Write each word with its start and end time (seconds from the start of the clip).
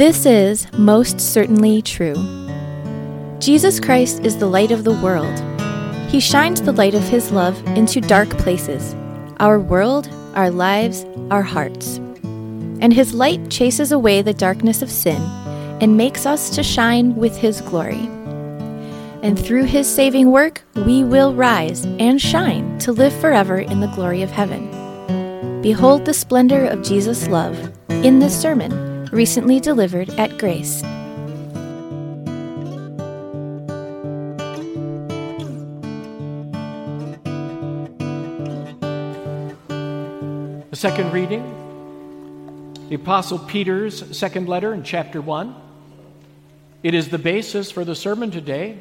This 0.00 0.24
is 0.24 0.66
most 0.72 1.20
certainly 1.20 1.82
true. 1.82 2.14
Jesus 3.38 3.78
Christ 3.78 4.24
is 4.24 4.38
the 4.38 4.46
light 4.46 4.70
of 4.70 4.82
the 4.82 4.98
world. 5.02 5.38
He 6.08 6.20
shines 6.20 6.62
the 6.62 6.72
light 6.72 6.94
of 6.94 7.02
his 7.02 7.30
love 7.32 7.62
into 7.76 8.00
dark 8.00 8.30
places 8.38 8.94
our 9.40 9.60
world, 9.60 10.08
our 10.34 10.50
lives, 10.50 11.04
our 11.30 11.42
hearts. 11.42 11.98
And 12.80 12.94
his 12.94 13.12
light 13.12 13.50
chases 13.50 13.92
away 13.92 14.22
the 14.22 14.32
darkness 14.32 14.80
of 14.80 14.90
sin 14.90 15.20
and 15.82 15.98
makes 15.98 16.24
us 16.24 16.48
to 16.54 16.62
shine 16.62 17.14
with 17.14 17.36
his 17.36 17.60
glory. 17.60 18.08
And 19.22 19.38
through 19.38 19.64
his 19.64 19.86
saving 19.86 20.30
work, 20.30 20.62
we 20.76 21.04
will 21.04 21.34
rise 21.34 21.84
and 21.84 22.18
shine 22.18 22.78
to 22.78 22.92
live 22.92 23.12
forever 23.20 23.58
in 23.58 23.80
the 23.80 23.92
glory 23.94 24.22
of 24.22 24.30
heaven. 24.30 25.60
Behold 25.60 26.06
the 26.06 26.14
splendor 26.14 26.64
of 26.64 26.82
Jesus' 26.82 27.28
love 27.28 27.70
in 27.90 28.18
this 28.18 28.40
sermon, 28.40 28.89
recently 29.10 29.58
delivered 29.58 30.10
at 30.10 30.38
Grace. 30.38 30.82
The 40.70 40.76
second 40.76 41.12
reading, 41.12 41.56
the 42.88 42.94
Apostle 42.94 43.38
Peter's 43.38 44.16
second 44.16 44.48
letter 44.48 44.72
in 44.72 44.82
chapter 44.82 45.20
1. 45.20 45.54
It 46.82 46.94
is 46.94 47.08
the 47.08 47.18
basis 47.18 47.70
for 47.70 47.84
the 47.84 47.94
sermon 47.94 48.30
today. 48.30 48.78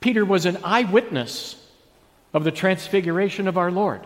Peter 0.00 0.24
was 0.24 0.44
an 0.44 0.58
eyewitness 0.62 1.56
of 2.34 2.44
the 2.44 2.50
transfiguration 2.50 3.48
of 3.48 3.56
our 3.56 3.70
Lord. 3.70 4.04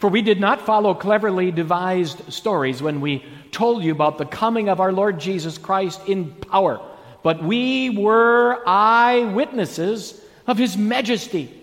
For 0.00 0.08
we 0.08 0.22
did 0.22 0.40
not 0.40 0.64
follow 0.64 0.94
cleverly 0.94 1.52
devised 1.52 2.32
stories 2.32 2.82
when 2.82 3.02
we 3.02 3.22
told 3.52 3.84
you 3.84 3.92
about 3.92 4.16
the 4.16 4.24
coming 4.24 4.70
of 4.70 4.80
our 4.80 4.92
Lord 4.92 5.20
Jesus 5.20 5.58
Christ 5.58 6.00
in 6.08 6.32
power, 6.32 6.80
but 7.22 7.44
we 7.44 7.90
were 7.90 8.62
eyewitnesses 8.66 10.18
of 10.46 10.56
his 10.56 10.78
majesty. 10.78 11.54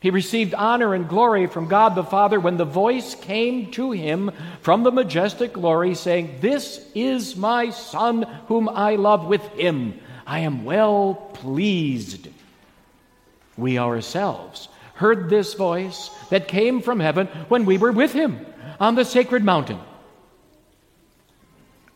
He 0.00 0.10
received 0.10 0.54
honor 0.54 0.92
and 0.92 1.08
glory 1.08 1.46
from 1.46 1.68
God 1.68 1.94
the 1.94 2.02
Father 2.02 2.40
when 2.40 2.56
the 2.56 2.64
voice 2.64 3.14
came 3.14 3.70
to 3.72 3.92
him 3.92 4.32
from 4.60 4.82
the 4.82 4.90
majestic 4.90 5.52
glory, 5.52 5.94
saying, 5.94 6.38
This 6.40 6.84
is 6.96 7.36
my 7.36 7.70
Son 7.70 8.22
whom 8.48 8.68
I 8.68 8.96
love. 8.96 9.26
With 9.26 9.46
him 9.50 10.00
I 10.26 10.40
am 10.40 10.64
well 10.64 11.14
pleased. 11.34 12.26
We 13.56 13.78
ourselves 13.78 14.68
heard 15.00 15.30
this 15.30 15.54
voice 15.54 16.10
that 16.28 16.46
came 16.46 16.82
from 16.82 17.00
heaven 17.00 17.26
when 17.48 17.64
we 17.64 17.78
were 17.78 17.90
with 17.90 18.12
him 18.12 18.38
on 18.78 18.94
the 18.96 19.04
sacred 19.04 19.42
mountain. 19.42 19.80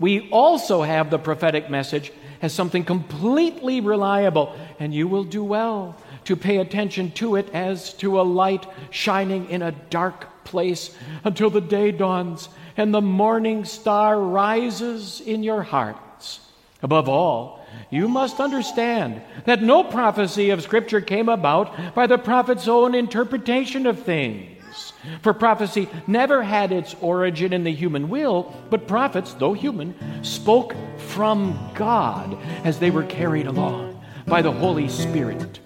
We 0.01 0.31
also 0.31 0.81
have 0.81 1.11
the 1.11 1.19
prophetic 1.19 1.69
message 1.69 2.11
as 2.41 2.55
something 2.55 2.83
completely 2.83 3.83
reliable, 3.83 4.57
and 4.79 4.95
you 4.95 5.07
will 5.07 5.25
do 5.25 5.45
well 5.45 5.97
to 6.25 6.35
pay 6.35 6.57
attention 6.57 7.11
to 7.13 7.37
it 7.37 7.51
as 7.53 7.93
to 7.95 8.19
a 8.19 8.23
light 8.23 8.67
shining 8.91 9.51
in 9.51 9.61
a 9.61 9.73
dark 9.91 10.45
place 10.45 10.97
until 11.25 11.51
the 11.51 11.61
day 11.61 11.93
dawns 11.93 12.49
and 12.75 12.93
the 12.93 13.03
morning 13.03 13.67
star 13.67 14.19
rises 14.19 15.21
in 15.21 15.43
your 15.43 15.63
hearts. 15.63 16.41
Above 16.83 17.09
all, 17.09 17.64
you 17.91 18.09
must 18.09 18.41
understand 18.41 19.23
that 19.45 19.63
no 19.63 19.85
prophecy 19.85 20.51
of 20.51 20.63
Scripture 20.63 21.01
came 21.01 21.29
about 21.29 21.95
by 21.95 22.07
the 22.07 22.19
prophet's 22.19 22.69
own 22.69 22.95
interpretation 22.95 23.87
of 23.87 24.03
things. 24.03 24.93
For 25.23 25.35
prophecy 25.35 25.89
never 26.07 26.43
had 26.43 26.73
its 26.73 26.95
origin 27.01 27.53
in 27.53 27.65
the 27.65 27.73
human 27.73 28.09
will, 28.09 28.55
but 28.71 28.89
prophets, 28.89 29.35
though 29.35 29.53
human, 29.53 29.95
spoke 30.25 30.75
from 30.99 31.71
God 31.75 32.39
as 32.65 32.79
they 32.79 32.91
were 32.91 33.05
carried 33.05 33.47
along 33.47 34.03
by 34.27 34.43
the 34.43 34.53
Holy 34.53 34.89
Spirit. 34.89 35.61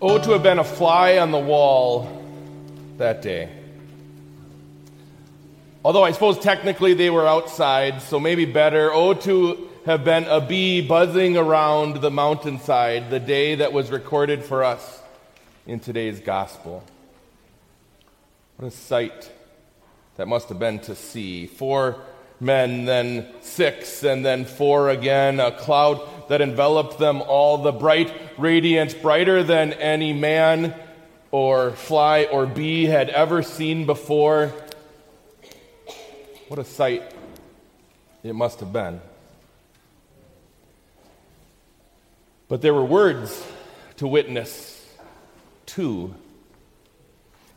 Oh, 0.00 0.16
to 0.16 0.30
have 0.30 0.44
been 0.44 0.60
a 0.60 0.64
fly 0.64 1.18
on 1.18 1.32
the 1.32 1.38
wall 1.38 2.22
that 2.98 3.20
day. 3.20 3.50
Although 5.84 6.04
I 6.04 6.12
suppose 6.12 6.38
technically 6.38 6.94
they 6.94 7.10
were 7.10 7.26
outside, 7.26 8.00
so 8.02 8.20
maybe 8.20 8.44
better. 8.44 8.92
Oh, 8.92 9.14
to 9.14 9.68
have 9.86 10.04
been 10.04 10.22
a 10.24 10.40
bee 10.40 10.86
buzzing 10.86 11.36
around 11.36 12.00
the 12.00 12.12
mountainside 12.12 13.10
the 13.10 13.18
day 13.18 13.56
that 13.56 13.72
was 13.72 13.90
recorded 13.90 14.44
for 14.44 14.62
us 14.62 15.02
in 15.66 15.80
today's 15.80 16.20
gospel. 16.20 16.84
What 18.56 18.68
a 18.68 18.70
sight 18.70 19.32
that 20.16 20.28
must 20.28 20.48
have 20.50 20.60
been 20.60 20.78
to 20.80 20.94
see. 20.94 21.48
Four 21.48 21.96
men, 22.40 22.84
then 22.84 23.26
six, 23.40 24.02
and 24.04 24.24
then 24.24 24.44
four 24.44 24.90
again, 24.90 25.40
a 25.40 25.50
cloud 25.50 26.00
that 26.28 26.40
enveloped 26.40 26.98
them 26.98 27.22
all, 27.22 27.58
the 27.58 27.72
bright 27.72 28.12
radiance, 28.36 28.94
brighter 28.94 29.42
than 29.42 29.72
any 29.72 30.12
man 30.12 30.74
or 31.30 31.72
fly 31.72 32.24
or 32.24 32.46
bee 32.46 32.86
had 32.86 33.10
ever 33.10 33.42
seen 33.42 33.86
before. 33.86 34.52
What 36.48 36.58
a 36.58 36.64
sight 36.64 37.02
it 38.22 38.34
must 38.34 38.60
have 38.60 38.72
been. 38.72 39.00
But 42.48 42.62
there 42.62 42.72
were 42.72 42.84
words 42.84 43.44
to 43.96 44.06
witness 44.06 44.86
too. 45.66 46.14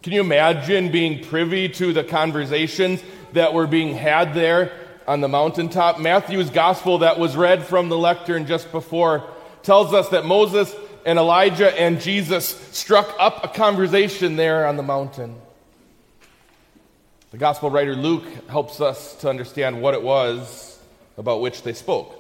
Can 0.04 0.14
you 0.14 0.22
imagine 0.22 0.92
being 0.92 1.24
privy 1.24 1.70
to 1.70 1.94
the 1.94 2.04
conversations 2.04 3.02
that 3.34 3.54
were 3.54 3.68
being 3.68 3.96
had 3.96 4.34
there 4.34 4.72
on 5.08 5.22
the 5.22 5.28
mountaintop? 5.28 6.00
Matthew's 6.00 6.50
gospel 6.50 7.00
that 7.00 7.20
was 7.20 7.36
read 7.36 7.66
from 7.66 7.90
the 7.90 7.98
lectern 7.98 8.46
just 8.46 8.72
before 8.72 9.30
tells 9.64 9.94
us 9.94 10.10
that 10.10 10.26
Moses 10.26 10.74
and 11.06 11.18
Elijah 11.18 11.80
and 11.80 12.00
Jesus 12.00 12.48
struck 12.72 13.16
up 13.20 13.44
a 13.44 13.48
conversation 13.48 14.36
there 14.36 14.68
on 14.68 14.78
the 14.78 14.84
mountain. 14.84 15.36
The 17.32 17.38
gospel 17.38 17.70
writer 17.70 17.96
Luke 17.96 18.26
helps 18.50 18.82
us 18.82 19.16
to 19.18 19.30
understand 19.30 19.82
what 19.82 19.94
it 19.94 20.04
was 20.04 20.80
about 21.18 21.42
which 21.42 21.64
they 21.64 21.74
spoke. 21.74 22.18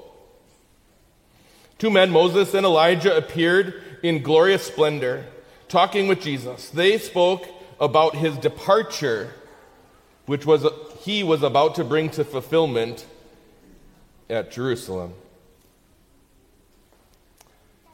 Two 1.77 1.89
men, 1.89 2.11
Moses 2.11 2.53
and 2.53 2.65
Elijah, 2.65 3.17
appeared 3.17 3.81
in 4.03 4.21
glorious 4.21 4.63
splendor, 4.63 5.25
talking 5.67 6.07
with 6.07 6.21
Jesus. 6.21 6.69
They 6.69 6.97
spoke 6.97 7.47
about 7.79 8.15
his 8.15 8.37
departure, 8.37 9.33
which 10.27 10.45
was 10.45 10.63
he 11.03 11.23
was 11.23 11.41
about 11.41 11.75
to 11.75 11.83
bring 11.83 12.09
to 12.11 12.23
fulfillment 12.23 13.05
at 14.29 14.51
Jerusalem. 14.51 15.13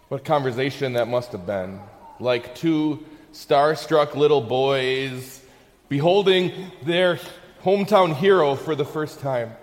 What 0.09 0.25
conversation 0.25 0.93
that 0.93 1.07
must 1.07 1.31
have 1.31 1.45
been. 1.45 1.79
Like 2.19 2.55
two 2.55 3.05
starstruck 3.33 4.15
little 4.15 4.41
boys 4.41 5.41
beholding 5.87 6.51
their 6.83 7.19
hometown 7.63 8.13
hero 8.13 8.55
for 8.55 8.75
the 8.75 8.85
first 8.85 9.21
time. 9.21 9.53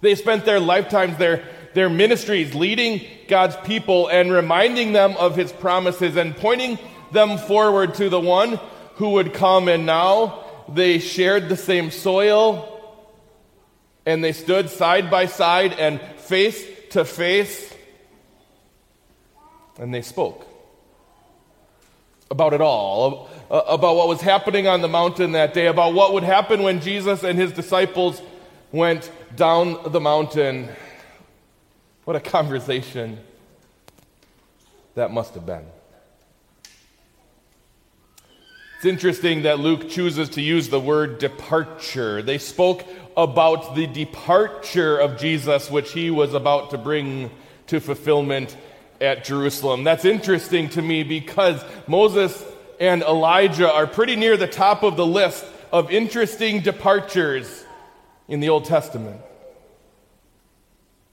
They 0.00 0.14
spent 0.14 0.46
their 0.46 0.58
lifetimes, 0.58 1.18
their, 1.18 1.44
their 1.74 1.90
ministries, 1.90 2.54
leading 2.54 3.06
God's 3.28 3.56
people 3.56 4.08
and 4.08 4.32
reminding 4.32 4.92
them 4.92 5.16
of 5.18 5.36
his 5.36 5.52
promises 5.52 6.16
and 6.16 6.34
pointing 6.34 6.78
them 7.12 7.36
forward 7.36 7.94
to 7.96 8.08
the 8.08 8.20
one 8.20 8.58
who 8.94 9.10
would 9.10 9.34
come. 9.34 9.68
And 9.68 9.84
now 9.84 10.41
they 10.68 10.98
shared 10.98 11.48
the 11.48 11.56
same 11.56 11.90
soil 11.90 12.68
and 14.04 14.22
they 14.22 14.32
stood 14.32 14.70
side 14.70 15.10
by 15.10 15.26
side 15.26 15.72
and 15.74 16.00
face 16.18 16.64
to 16.90 17.04
face 17.04 17.72
and 19.78 19.92
they 19.92 20.02
spoke 20.02 20.46
about 22.30 22.54
it 22.54 22.60
all, 22.60 23.28
uh, 23.50 23.60
about 23.68 23.94
what 23.94 24.08
was 24.08 24.20
happening 24.20 24.66
on 24.66 24.80
the 24.80 24.88
mountain 24.88 25.32
that 25.32 25.52
day, 25.52 25.66
about 25.66 25.92
what 25.92 26.14
would 26.14 26.22
happen 26.22 26.62
when 26.62 26.80
Jesus 26.80 27.22
and 27.22 27.38
his 27.38 27.52
disciples 27.52 28.22
went 28.72 29.10
down 29.36 29.78
the 29.92 30.00
mountain. 30.00 30.68
What 32.04 32.16
a 32.16 32.20
conversation 32.20 33.18
that 34.94 35.10
must 35.10 35.34
have 35.34 35.44
been. 35.44 35.66
It's 38.82 38.88
interesting 38.88 39.42
that 39.42 39.60
Luke 39.60 39.88
chooses 39.88 40.30
to 40.30 40.42
use 40.42 40.68
the 40.68 40.80
word 40.80 41.20
departure. 41.20 42.20
They 42.20 42.38
spoke 42.38 42.84
about 43.16 43.76
the 43.76 43.86
departure 43.86 44.98
of 44.98 45.20
Jesus, 45.20 45.70
which 45.70 45.92
he 45.92 46.10
was 46.10 46.34
about 46.34 46.70
to 46.70 46.78
bring 46.78 47.30
to 47.68 47.78
fulfillment 47.78 48.56
at 49.00 49.22
Jerusalem. 49.22 49.84
That's 49.84 50.04
interesting 50.04 50.68
to 50.70 50.82
me 50.82 51.04
because 51.04 51.64
Moses 51.86 52.44
and 52.80 53.04
Elijah 53.04 53.72
are 53.72 53.86
pretty 53.86 54.16
near 54.16 54.36
the 54.36 54.48
top 54.48 54.82
of 54.82 54.96
the 54.96 55.06
list 55.06 55.44
of 55.70 55.92
interesting 55.92 56.58
departures 56.58 57.64
in 58.26 58.40
the 58.40 58.48
Old 58.48 58.64
Testament. 58.64 59.20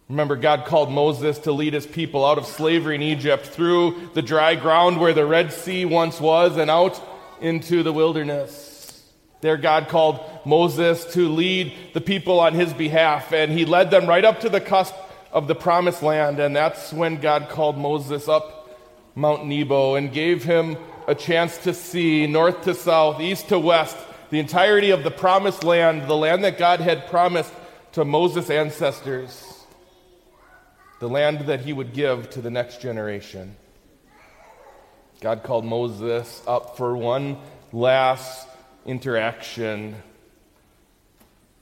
Remember, 0.09 0.35
God 0.35 0.65
called 0.65 0.91
Moses 0.91 1.37
to 1.37 1.51
lead 1.51 1.73
his 1.75 1.85
people 1.85 2.25
out 2.25 2.39
of 2.39 2.47
slavery 2.47 2.95
in 2.95 3.03
Egypt 3.03 3.45
through 3.45 4.09
the 4.15 4.23
dry 4.23 4.55
ground 4.55 4.99
where 4.99 5.13
the 5.13 5.23
Red 5.23 5.53
Sea 5.53 5.85
once 5.85 6.19
was 6.19 6.57
and 6.57 6.71
out 6.71 6.99
into 7.41 7.83
the 7.83 7.93
wilderness. 7.93 9.03
There, 9.41 9.57
God 9.57 9.87
called 9.87 10.19
Moses 10.45 11.05
to 11.13 11.29
lead 11.29 11.73
the 11.93 12.01
people 12.01 12.39
on 12.39 12.53
his 12.53 12.73
behalf, 12.73 13.31
and 13.31 13.51
he 13.51 13.65
led 13.65 13.89
them 13.91 14.07
right 14.07 14.25
up 14.25 14.41
to 14.41 14.49
the 14.49 14.59
cusp 14.59 14.93
of 15.31 15.47
the 15.47 15.55
promised 15.55 16.03
land. 16.03 16.39
And 16.39 16.55
that's 16.55 16.91
when 16.91 17.17
God 17.17 17.49
called 17.49 17.77
Moses 17.77 18.27
up 18.27 18.69
Mount 19.15 19.45
Nebo 19.45 19.95
and 19.95 20.11
gave 20.11 20.43
him 20.43 20.77
a 21.07 21.15
chance 21.15 21.57
to 21.59 21.73
see 21.73 22.27
north 22.27 22.63
to 22.63 22.73
south, 22.73 23.21
east 23.21 23.49
to 23.49 23.59
west, 23.59 23.97
the 24.29 24.39
entirety 24.39 24.91
of 24.91 25.03
the 25.03 25.11
promised 25.11 25.63
land, 25.63 26.07
the 26.07 26.17
land 26.17 26.43
that 26.43 26.57
God 26.57 26.81
had 26.81 27.07
promised 27.07 27.53
to 27.93 28.05
Moses' 28.05 28.49
ancestors 28.49 29.49
the 30.99 31.09
land 31.09 31.47
that 31.47 31.61
he 31.61 31.73
would 31.73 31.93
give 31.93 32.29
to 32.31 32.41
the 32.41 32.51
next 32.51 32.81
generation. 32.81 33.55
God 35.21 35.43
called 35.43 35.65
Moses 35.65 36.41
up 36.47 36.77
for 36.77 36.95
one 36.95 37.37
last 37.73 38.47
interaction, 38.85 39.95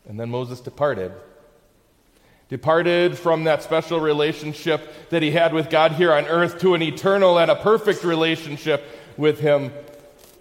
and 0.07 0.19
then 0.19 0.29
Moses 0.29 0.59
departed. 0.59 1.11
Departed 2.49 3.17
from 3.17 3.45
that 3.45 3.63
special 3.63 3.99
relationship 3.99 5.09
that 5.09 5.23
he 5.23 5.31
had 5.31 5.53
with 5.53 5.69
God 5.69 5.93
here 5.93 6.13
on 6.13 6.25
earth 6.25 6.59
to 6.61 6.75
an 6.75 6.83
eternal 6.83 7.39
and 7.39 7.49
a 7.49 7.55
perfect 7.55 8.03
relationship 8.03 8.85
with 9.17 9.39
him 9.39 9.71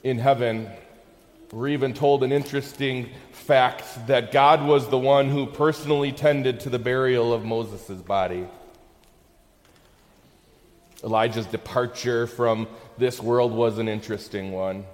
in 0.05 0.19
heaven. 0.19 0.71
We're 1.51 1.69
even 1.69 1.95
told 1.95 2.23
an 2.23 2.33
interesting 2.33 3.09
fact 3.33 4.09
that 4.09 4.31
God 4.31 4.63
was 4.63 4.89
the 4.89 4.99
one 4.99 5.31
who 5.31 5.47
personally 5.47 6.13
tended 6.13 6.61
to 6.61 6.71
the 6.71 6.79
burial 6.79 7.33
of 7.33 7.45
Moses' 7.45 8.03
body. 8.03 8.47
Elijah's 11.05 11.47
departure 11.47 12.27
from 12.27 12.67
this 12.99 13.21
world 13.21 13.53
was 13.53 13.79
an 13.79 13.89
interesting 13.89 14.53
one. 14.53 14.85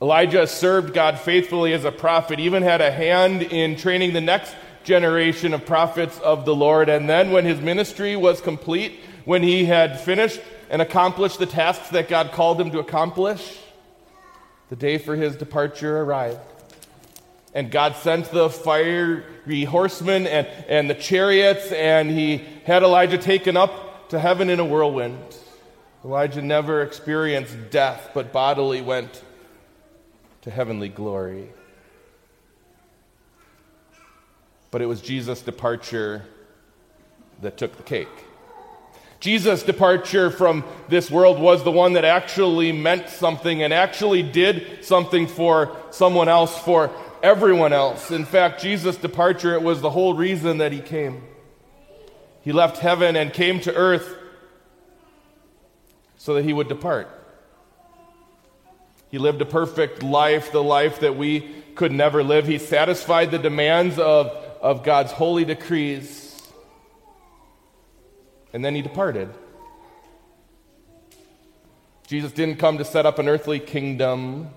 Elijah 0.00 0.46
served 0.48 0.92
God 0.92 1.18
faithfully 1.18 1.72
as 1.72 1.84
a 1.84 1.92
prophet, 1.92 2.40
even 2.40 2.64
had 2.64 2.80
a 2.80 2.90
hand 2.90 3.42
in 3.42 3.76
training 3.76 4.12
the 4.12 4.20
next 4.20 4.52
generation 4.82 5.54
of 5.54 5.64
prophets 5.64 6.18
of 6.18 6.44
the 6.44 6.54
Lord. 6.54 6.88
And 6.88 7.08
then, 7.08 7.30
when 7.30 7.44
his 7.44 7.60
ministry 7.60 8.16
was 8.16 8.40
complete, 8.40 8.98
when 9.24 9.44
he 9.44 9.64
had 9.64 10.00
finished 10.00 10.40
and 10.70 10.82
accomplished 10.82 11.38
the 11.38 11.46
tasks 11.46 11.90
that 11.90 12.08
God 12.08 12.32
called 12.32 12.60
him 12.60 12.72
to 12.72 12.80
accomplish, 12.80 13.60
the 14.70 14.76
day 14.76 14.98
for 14.98 15.14
his 15.14 15.36
departure 15.36 16.00
arrived. 16.00 16.40
And 17.54 17.70
God 17.70 17.94
sent 17.96 18.30
the 18.32 18.50
fiery 18.50 19.64
horsemen 19.64 20.26
and, 20.26 20.48
and 20.66 20.90
the 20.90 20.94
chariots, 20.94 21.70
and 21.70 22.10
he 22.10 22.38
had 22.64 22.82
Elijah 22.82 23.18
taken 23.18 23.56
up 23.56 23.91
to 24.12 24.18
heaven 24.18 24.50
in 24.50 24.60
a 24.60 24.64
whirlwind. 24.64 25.18
Elijah 26.04 26.42
never 26.42 26.82
experienced 26.82 27.56
death, 27.70 28.10
but 28.12 28.30
bodily 28.30 28.82
went 28.82 29.22
to 30.42 30.50
heavenly 30.50 30.90
glory. 30.90 31.48
But 34.70 34.82
it 34.82 34.86
was 34.86 35.00
Jesus' 35.00 35.40
departure 35.40 36.26
that 37.40 37.56
took 37.56 37.74
the 37.78 37.82
cake. 37.82 38.26
Jesus' 39.18 39.62
departure 39.62 40.30
from 40.30 40.62
this 40.90 41.10
world 41.10 41.38
was 41.38 41.64
the 41.64 41.72
one 41.72 41.94
that 41.94 42.04
actually 42.04 42.70
meant 42.70 43.08
something 43.08 43.62
and 43.62 43.72
actually 43.72 44.22
did 44.22 44.84
something 44.84 45.26
for 45.26 45.74
someone 45.90 46.28
else, 46.28 46.58
for 46.58 46.90
everyone 47.22 47.72
else. 47.72 48.10
In 48.10 48.26
fact, 48.26 48.60
Jesus' 48.60 48.98
departure, 48.98 49.54
it 49.54 49.62
was 49.62 49.80
the 49.80 49.88
whole 49.88 50.12
reason 50.12 50.58
that 50.58 50.70
he 50.70 50.80
came. 50.80 51.22
He 52.42 52.52
left 52.52 52.78
heaven 52.78 53.16
and 53.16 53.32
came 53.32 53.60
to 53.60 53.74
earth 53.74 54.16
so 56.16 56.34
that 56.34 56.44
he 56.44 56.52
would 56.52 56.68
depart. 56.68 57.08
He 59.10 59.18
lived 59.18 59.42
a 59.42 59.46
perfect 59.46 60.02
life, 60.02 60.52
the 60.52 60.62
life 60.62 61.00
that 61.00 61.16
we 61.16 61.40
could 61.74 61.92
never 61.92 62.22
live. 62.22 62.46
He 62.46 62.58
satisfied 62.58 63.30
the 63.30 63.38
demands 63.38 63.98
of, 63.98 64.28
of 64.60 64.82
God's 64.82 65.12
holy 65.12 65.44
decrees. 65.44 66.42
And 68.52 68.64
then 68.64 68.74
he 68.74 68.82
departed. 68.82 69.28
Jesus 72.06 72.32
didn't 72.32 72.58
come 72.58 72.78
to 72.78 72.84
set 72.84 73.06
up 73.06 73.18
an 73.18 73.28
earthly 73.28 73.58
kingdom. 73.58 74.50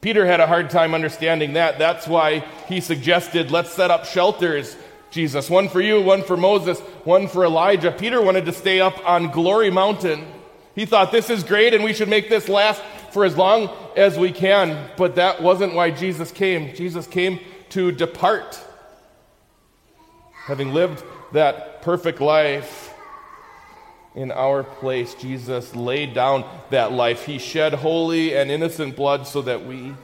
Peter 0.00 0.24
had 0.24 0.40
a 0.40 0.46
hard 0.46 0.70
time 0.70 0.94
understanding 0.94 1.54
that. 1.54 1.78
That's 1.78 2.06
why 2.06 2.40
he 2.68 2.80
suggested, 2.80 3.50
let's 3.50 3.72
set 3.72 3.90
up 3.90 4.04
shelters 4.04 4.76
Jesus. 5.10 5.48
One 5.48 5.68
for 5.68 5.80
you, 5.80 6.02
one 6.02 6.22
for 6.22 6.36
Moses, 6.36 6.80
one 7.04 7.28
for 7.28 7.44
Elijah. 7.44 7.92
Peter 7.92 8.20
wanted 8.20 8.44
to 8.46 8.52
stay 8.52 8.80
up 8.80 9.06
on 9.08 9.30
Glory 9.30 9.70
Mountain. 9.70 10.26
He 10.74 10.86
thought 10.86 11.10
this 11.10 11.30
is 11.30 11.42
great 11.42 11.74
and 11.74 11.82
we 11.82 11.92
should 11.92 12.08
make 12.08 12.28
this 12.28 12.48
last 12.48 12.82
for 13.12 13.24
as 13.24 13.36
long 13.36 13.70
as 13.96 14.18
we 14.18 14.32
can. 14.32 14.90
But 14.96 15.16
that 15.16 15.42
wasn't 15.42 15.74
why 15.74 15.90
Jesus 15.90 16.30
came. 16.30 16.74
Jesus 16.74 17.06
came 17.06 17.40
to 17.70 17.90
depart. 17.90 18.60
Having 20.46 20.72
lived 20.72 21.02
that 21.32 21.82
perfect 21.82 22.20
life 22.20 22.94
in 24.14 24.32
our 24.32 24.62
place, 24.62 25.14
Jesus 25.14 25.74
laid 25.76 26.14
down 26.14 26.44
that 26.70 26.92
life. 26.92 27.24
He 27.24 27.38
shed 27.38 27.74
holy 27.74 28.36
and 28.36 28.50
innocent 28.50 28.96
blood 28.96 29.26
so 29.26 29.42
that 29.42 29.64
we 29.66 29.94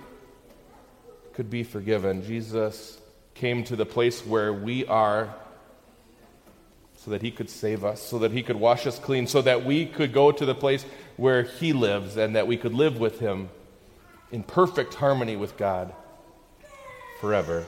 could 1.32 1.50
be 1.50 1.62
forgiven. 1.62 2.22
Jesus 2.22 3.00
came 3.34 3.64
to 3.64 3.76
the 3.76 3.86
place 3.86 4.24
where 4.24 4.52
we 4.52 4.86
are 4.86 5.34
so 6.96 7.10
that 7.10 7.20
he 7.20 7.30
could 7.30 7.50
save 7.50 7.84
us, 7.84 8.00
so 8.00 8.18
that 8.20 8.32
he 8.32 8.42
could 8.42 8.56
wash 8.56 8.86
us 8.86 8.98
clean, 8.98 9.26
so 9.26 9.42
that 9.42 9.64
we 9.64 9.84
could 9.84 10.12
go 10.12 10.32
to 10.32 10.46
the 10.46 10.54
place 10.54 10.86
where 11.16 11.42
he 11.42 11.72
lives 11.72 12.16
and 12.16 12.34
that 12.36 12.46
we 12.46 12.56
could 12.56 12.72
live 12.72 12.98
with 12.98 13.18
him 13.18 13.50
in 14.32 14.42
perfect 14.42 14.94
harmony 14.94 15.36
with 15.36 15.56
God 15.56 15.92
forever. 17.20 17.66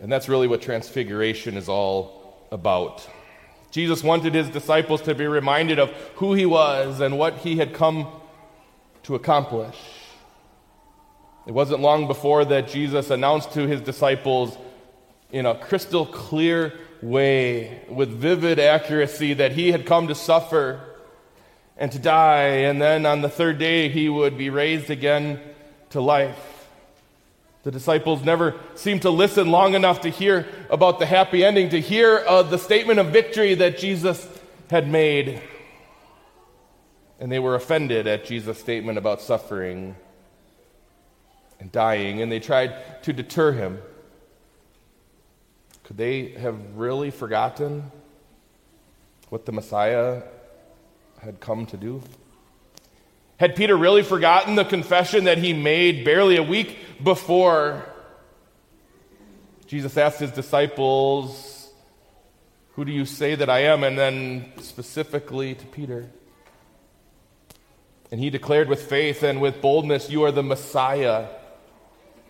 And 0.00 0.10
that's 0.10 0.28
really 0.28 0.46
what 0.46 0.62
transfiguration 0.62 1.56
is 1.56 1.68
all 1.68 2.46
about. 2.50 3.06
Jesus 3.70 4.02
wanted 4.02 4.34
his 4.34 4.48
disciples 4.48 5.02
to 5.02 5.14
be 5.14 5.26
reminded 5.26 5.78
of 5.78 5.90
who 6.16 6.34
he 6.34 6.46
was 6.46 7.00
and 7.00 7.18
what 7.18 7.38
he 7.38 7.56
had 7.56 7.74
come 7.74 8.06
to 9.02 9.14
accomplish. 9.14 9.76
It 11.48 11.54
wasn't 11.54 11.80
long 11.80 12.06
before 12.08 12.44
that 12.44 12.68
Jesus 12.68 13.08
announced 13.08 13.52
to 13.52 13.66
his 13.66 13.80
disciples 13.80 14.58
in 15.32 15.46
a 15.46 15.54
crystal 15.54 16.04
clear 16.04 16.74
way, 17.00 17.84
with 17.88 18.10
vivid 18.10 18.58
accuracy, 18.58 19.32
that 19.32 19.52
he 19.52 19.72
had 19.72 19.86
come 19.86 20.08
to 20.08 20.14
suffer 20.14 20.78
and 21.78 21.90
to 21.90 21.98
die, 21.98 22.42
and 22.42 22.82
then 22.82 23.06
on 23.06 23.22
the 23.22 23.30
third 23.30 23.56
day 23.56 23.88
he 23.88 24.10
would 24.10 24.36
be 24.36 24.50
raised 24.50 24.90
again 24.90 25.40
to 25.88 26.02
life. 26.02 26.68
The 27.62 27.70
disciples 27.70 28.22
never 28.22 28.54
seemed 28.74 29.00
to 29.02 29.10
listen 29.10 29.50
long 29.50 29.72
enough 29.72 30.02
to 30.02 30.10
hear 30.10 30.46
about 30.68 30.98
the 30.98 31.06
happy 31.06 31.42
ending, 31.42 31.70
to 31.70 31.80
hear 31.80 32.22
uh, 32.28 32.42
the 32.42 32.58
statement 32.58 32.98
of 32.98 33.06
victory 33.06 33.54
that 33.54 33.78
Jesus 33.78 34.28
had 34.68 34.86
made. 34.86 35.40
And 37.18 37.32
they 37.32 37.38
were 37.38 37.54
offended 37.54 38.06
at 38.06 38.26
Jesus' 38.26 38.58
statement 38.58 38.98
about 38.98 39.22
suffering 39.22 39.96
and 41.60 41.72
dying, 41.72 42.22
and 42.22 42.30
they 42.30 42.40
tried 42.40 43.02
to 43.04 43.12
deter 43.12 43.52
him. 43.52 43.80
Could 45.84 45.96
they 45.96 46.32
have 46.32 46.76
really 46.76 47.10
forgotten 47.10 47.90
what 49.30 49.46
the 49.46 49.52
Messiah 49.52 50.22
had 51.20 51.40
come 51.40 51.66
to 51.66 51.76
do? 51.76 52.02
Had 53.38 53.56
Peter 53.56 53.76
really 53.76 54.02
forgotten 54.02 54.54
the 54.54 54.64
confession 54.64 55.24
that 55.24 55.38
he 55.38 55.52
made 55.52 56.04
barely 56.04 56.36
a 56.36 56.42
week 56.42 56.76
before? 57.02 57.84
Jesus 59.66 59.96
asked 59.96 60.18
his 60.18 60.32
disciples, 60.32 61.70
Who 62.72 62.84
do 62.84 62.92
you 62.92 63.04
say 63.04 63.34
that 63.34 63.48
I 63.48 63.60
am? 63.60 63.84
And 63.84 63.98
then 63.98 64.52
specifically 64.60 65.54
to 65.54 65.66
Peter. 65.66 66.10
And 68.10 68.20
he 68.20 68.30
declared 68.30 68.68
with 68.68 68.82
faith 68.82 69.22
and 69.22 69.40
with 69.40 69.60
boldness, 69.60 70.10
You 70.10 70.24
are 70.24 70.32
the 70.32 70.42
Messiah 70.42 71.28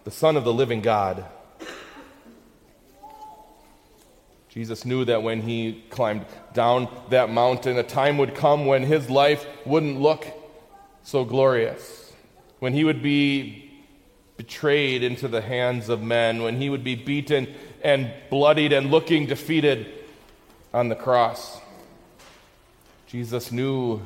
the 0.08 0.14
Son 0.14 0.38
of 0.38 0.44
the 0.44 0.54
living 0.54 0.80
God. 0.80 1.22
Jesus 4.48 4.86
knew 4.86 5.04
that 5.04 5.22
when 5.22 5.42
he 5.42 5.84
climbed 5.90 6.24
down 6.54 6.88
that 7.10 7.28
mountain, 7.28 7.76
a 7.76 7.82
time 7.82 8.16
would 8.16 8.34
come 8.34 8.64
when 8.64 8.84
his 8.84 9.10
life 9.10 9.44
wouldn't 9.66 10.00
look 10.00 10.26
so 11.02 11.26
glorious, 11.26 12.10
when 12.58 12.72
he 12.72 12.84
would 12.84 13.02
be 13.02 13.70
betrayed 14.38 15.02
into 15.02 15.28
the 15.28 15.42
hands 15.42 15.90
of 15.90 16.00
men, 16.00 16.42
when 16.42 16.56
he 16.56 16.70
would 16.70 16.82
be 16.82 16.94
beaten 16.94 17.46
and 17.82 18.10
bloodied 18.30 18.72
and 18.72 18.90
looking 18.90 19.26
defeated 19.26 19.92
on 20.72 20.88
the 20.88 20.96
cross. 20.96 21.60
Jesus 23.08 23.52
knew 23.52 24.00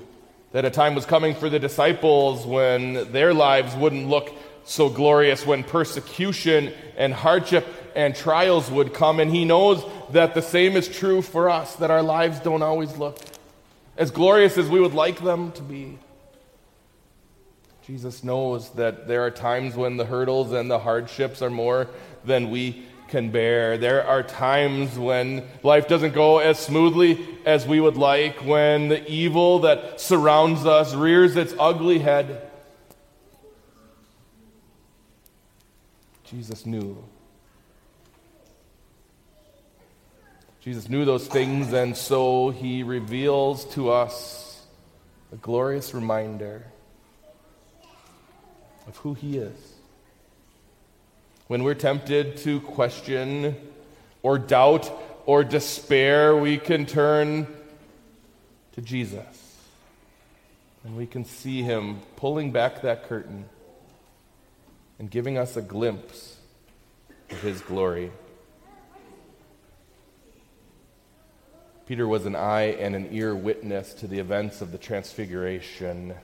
that 0.50 0.64
a 0.64 0.70
time 0.70 0.96
was 0.96 1.06
coming 1.06 1.32
for 1.32 1.48
the 1.48 1.60
disciples 1.60 2.44
when 2.44 3.12
their 3.12 3.32
lives 3.32 3.76
wouldn't 3.76 4.08
look 4.08 4.34
so 4.64 4.88
glorious 4.88 5.46
when 5.46 5.64
persecution 5.64 6.72
and 6.96 7.12
hardship 7.12 7.66
and 7.94 8.14
trials 8.14 8.70
would 8.70 8.94
come. 8.94 9.20
And 9.20 9.30
he 9.30 9.44
knows 9.44 9.84
that 10.10 10.34
the 10.34 10.42
same 10.42 10.76
is 10.76 10.88
true 10.88 11.22
for 11.22 11.50
us, 11.50 11.76
that 11.76 11.90
our 11.90 12.02
lives 12.02 12.40
don't 12.40 12.62
always 12.62 12.96
look 12.96 13.18
as 13.96 14.10
glorious 14.10 14.56
as 14.56 14.68
we 14.68 14.80
would 14.80 14.94
like 14.94 15.22
them 15.22 15.52
to 15.52 15.62
be. 15.62 15.98
Jesus 17.86 18.22
knows 18.22 18.70
that 18.70 19.08
there 19.08 19.22
are 19.22 19.30
times 19.30 19.74
when 19.74 19.96
the 19.96 20.04
hurdles 20.04 20.52
and 20.52 20.70
the 20.70 20.78
hardships 20.78 21.42
are 21.42 21.50
more 21.50 21.88
than 22.24 22.50
we 22.50 22.84
can 23.08 23.30
bear. 23.30 23.76
There 23.76 24.06
are 24.06 24.22
times 24.22 24.98
when 24.98 25.44
life 25.62 25.88
doesn't 25.88 26.14
go 26.14 26.38
as 26.38 26.58
smoothly 26.58 27.26
as 27.44 27.66
we 27.66 27.80
would 27.80 27.96
like, 27.96 28.36
when 28.46 28.88
the 28.88 29.06
evil 29.10 29.58
that 29.60 30.00
surrounds 30.00 30.64
us 30.64 30.94
rears 30.94 31.36
its 31.36 31.54
ugly 31.58 31.98
head. 31.98 32.48
Jesus 36.32 36.64
knew. 36.64 36.96
Jesus 40.62 40.88
knew 40.88 41.04
those 41.04 41.26
things, 41.26 41.74
and 41.74 41.94
so 41.94 42.48
he 42.48 42.82
reveals 42.82 43.66
to 43.74 43.90
us 43.90 44.64
a 45.30 45.36
glorious 45.36 45.92
reminder 45.92 46.64
of 48.88 48.96
who 48.98 49.12
he 49.12 49.36
is. 49.36 49.74
When 51.48 51.64
we're 51.64 51.74
tempted 51.74 52.38
to 52.38 52.60
question 52.60 53.54
or 54.22 54.38
doubt 54.38 54.90
or 55.26 55.44
despair, 55.44 56.34
we 56.34 56.56
can 56.56 56.86
turn 56.86 57.46
to 58.72 58.80
Jesus. 58.80 59.58
And 60.84 60.96
we 60.96 61.06
can 61.06 61.26
see 61.26 61.60
him 61.60 62.00
pulling 62.16 62.52
back 62.52 62.80
that 62.82 63.06
curtain 63.06 63.44
and 65.02 65.10
giving 65.10 65.36
us 65.36 65.56
a 65.56 65.62
glimpse 65.62 66.36
of 67.28 67.42
his 67.42 67.60
glory. 67.60 68.12
Peter 71.88 72.06
was 72.06 72.24
an 72.24 72.36
eye 72.36 72.76
and 72.78 72.94
an 72.94 73.08
ear 73.10 73.34
witness 73.34 73.94
to 73.94 74.06
the 74.06 74.20
events 74.20 74.60
of 74.60 74.70
the 74.70 74.78
Transfiguration. 74.78 76.14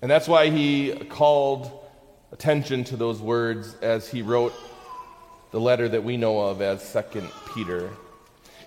And 0.00 0.10
that's 0.10 0.26
why 0.26 0.48
he 0.48 0.94
called 1.10 1.70
attention 2.32 2.84
to 2.84 2.96
those 2.96 3.20
words 3.20 3.74
as 3.82 4.08
he 4.08 4.22
wrote 4.22 4.54
the 5.50 5.60
letter 5.60 5.86
that 5.86 6.02
we 6.02 6.16
know 6.16 6.40
of 6.40 6.62
as 6.62 6.82
Second 6.82 7.30
Peter. 7.54 7.90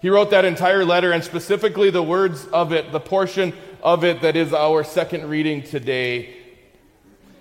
He 0.04 0.10
wrote 0.10 0.30
that 0.30 0.46
entire 0.46 0.86
letter 0.86 1.12
and 1.12 1.24
specifically 1.24 1.90
the 1.90 2.04
words 2.04 2.46
of 2.46 2.74
it, 2.74 2.92
the 2.92 3.00
portion 3.00 3.54
of 3.82 4.04
it 4.04 4.22
that 4.22 4.36
is 4.36 4.54
our 4.54 4.84
second 4.84 5.28
reading 5.28 5.64
today. 5.64 6.45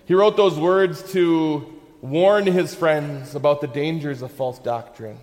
He 0.06 0.14
wrote 0.14 0.36
those 0.36 0.58
words 0.58 1.12
to 1.12 1.80
warn 2.00 2.46
his 2.46 2.74
friends 2.74 3.34
about 3.34 3.60
the 3.60 3.66
dangers 3.66 4.20
of 4.20 4.30
false 4.30 4.58
doctrine, 4.58 5.18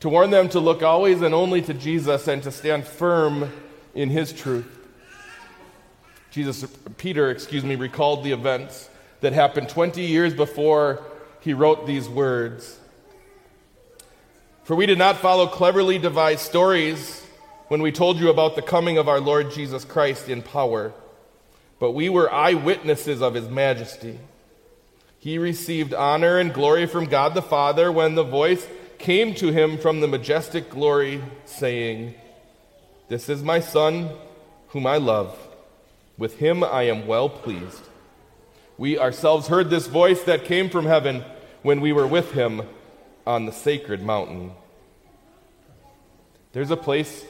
to 0.00 0.08
warn 0.08 0.30
them 0.30 0.48
to 0.50 0.60
look 0.60 0.82
always 0.82 1.22
and 1.22 1.34
only 1.34 1.60
to 1.62 1.74
Jesus 1.74 2.28
and 2.28 2.42
to 2.44 2.52
stand 2.52 2.86
firm 2.86 3.52
in 3.94 4.10
his 4.10 4.32
truth. 4.32 4.78
Jesus, 6.30 6.64
Peter, 6.96 7.30
excuse 7.30 7.64
me, 7.64 7.74
recalled 7.74 8.24
the 8.24 8.32
events 8.32 8.88
that 9.20 9.32
happened 9.32 9.68
20 9.68 10.02
years 10.02 10.34
before 10.34 11.02
he 11.40 11.54
wrote 11.54 11.86
these 11.86 12.08
words. 12.08 12.78
For 14.64 14.74
we 14.74 14.86
did 14.86 14.98
not 14.98 15.18
follow 15.18 15.46
cleverly 15.46 15.98
devised 15.98 16.40
stories 16.40 17.24
when 17.68 17.82
we 17.82 17.92
told 17.92 18.18
you 18.18 18.30
about 18.30 18.56
the 18.56 18.62
coming 18.62 18.98
of 18.98 19.08
our 19.08 19.20
Lord 19.20 19.52
Jesus 19.52 19.84
Christ 19.84 20.28
in 20.28 20.42
power, 20.42 20.92
but 21.78 21.92
we 21.92 22.08
were 22.08 22.32
eyewitnesses 22.32 23.20
of 23.20 23.34
his 23.34 23.48
majesty. 23.48 24.18
He 25.18 25.38
received 25.38 25.94
honor 25.94 26.38
and 26.38 26.52
glory 26.52 26.86
from 26.86 27.06
God 27.06 27.34
the 27.34 27.42
Father 27.42 27.90
when 27.90 28.14
the 28.14 28.22
voice 28.22 28.66
came 28.98 29.34
to 29.34 29.52
him 29.52 29.78
from 29.78 30.00
the 30.00 30.08
majestic 30.08 30.70
glory, 30.70 31.22
saying, 31.44 32.14
This 33.08 33.28
is 33.28 33.42
my 33.42 33.60
Son, 33.60 34.10
whom 34.68 34.86
I 34.86 34.98
love. 34.98 35.36
With 36.16 36.38
him 36.38 36.62
I 36.62 36.82
am 36.82 37.06
well 37.06 37.28
pleased. 37.28 37.88
We 38.76 38.98
ourselves 38.98 39.48
heard 39.48 39.70
this 39.70 39.86
voice 39.86 40.22
that 40.24 40.44
came 40.44 40.68
from 40.68 40.86
heaven 40.86 41.24
when 41.62 41.80
we 41.80 41.92
were 41.92 42.06
with 42.06 42.32
him 42.32 42.62
on 43.26 43.46
the 43.46 43.52
sacred 43.52 44.02
mountain. 44.02 44.52
There's 46.52 46.70
a 46.70 46.76
place 46.76 47.24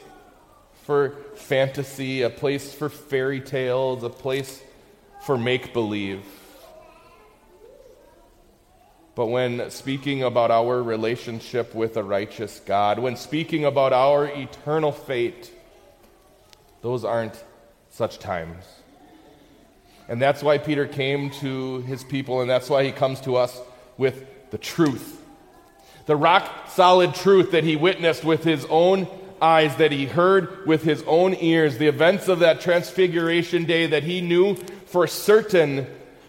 for 0.84 1.14
fantasy, 1.34 2.22
a 2.22 2.30
place 2.30 2.72
for 2.72 2.88
fairy 2.88 3.40
tales, 3.40 4.02
a 4.04 4.10
place 4.10 4.62
for 5.24 5.38
make 5.38 5.72
believe. 5.72 6.22
But 9.14 9.26
when 9.26 9.70
speaking 9.70 10.22
about 10.22 10.50
our 10.50 10.82
relationship 10.82 11.74
with 11.74 11.96
a 11.96 12.02
righteous 12.02 12.60
God, 12.66 12.98
when 12.98 13.16
speaking 13.16 13.64
about 13.64 13.92
our 13.92 14.26
eternal 14.26 14.92
fate, 14.92 15.50
those 16.82 17.04
aren't 17.04 17.42
such 17.90 18.18
times. 18.18 18.64
And 20.08 20.20
that's 20.20 20.42
why 20.42 20.58
Peter 20.58 20.86
came 20.86 21.30
to 21.40 21.80
his 21.82 22.04
people, 22.04 22.42
and 22.42 22.50
that's 22.50 22.68
why 22.68 22.84
he 22.84 22.92
comes 22.92 23.20
to 23.22 23.36
us 23.36 23.58
with 23.96 24.50
the 24.50 24.58
truth. 24.58 25.22
The 26.04 26.16
rock 26.16 26.68
solid 26.68 27.14
truth 27.14 27.52
that 27.52 27.64
he 27.64 27.76
witnessed 27.76 28.24
with 28.24 28.44
his 28.44 28.66
own 28.68 29.06
eyes, 29.40 29.76
that 29.76 29.92
he 29.92 30.06
heard 30.06 30.66
with 30.66 30.82
his 30.82 31.02
own 31.06 31.34
ears, 31.34 31.78
the 31.78 31.86
events 31.86 32.28
of 32.28 32.40
that 32.40 32.60
transfiguration 32.60 33.64
day 33.64 33.86
that 33.86 34.02
he 34.02 34.20
knew 34.20 34.56
for 34.86 35.06
certain 35.06 35.86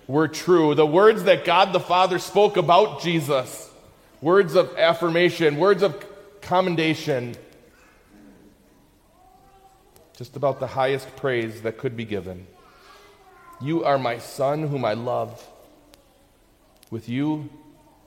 were 0.08 0.28
true. 0.28 0.76
The 0.76 0.86
words 0.86 1.24
that 1.24 1.46
God 1.46 1.74
the 1.74 1.80
Father 1.80 2.20
spoke 2.20 2.58
about 2.58 3.02
Jesus, 3.02 3.70
words 4.22 4.56
of 4.56 4.76
affirmation, 4.78 5.58
words 5.58 5.84
of 5.84 6.04
commendation, 6.42 7.36
just 10.18 10.36
about 10.36 10.60
the 10.60 10.68
highest 10.68 11.16
praise 11.16 11.62
that 11.64 11.78
could 11.78 11.98
be 11.98 12.06
given. 12.06 12.48
You 13.62 13.84
are 13.84 13.98
my 13.98 14.18
son 14.20 14.68
whom 14.68 14.86
I 14.86 14.94
love. 14.94 15.46
With 16.92 17.10
you, 17.10 17.50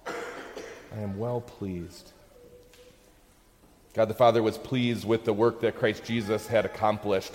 I 0.06 1.00
am 1.00 1.18
well 1.18 1.40
pleased. 1.40 2.12
God 3.94 4.08
the 4.08 4.14
Father 4.14 4.42
was 4.42 4.58
pleased 4.58 5.06
with 5.06 5.24
the 5.24 5.32
work 5.32 5.60
that 5.60 5.78
Christ 5.78 6.04
Jesus 6.04 6.46
had 6.46 6.64
accomplished, 6.64 7.32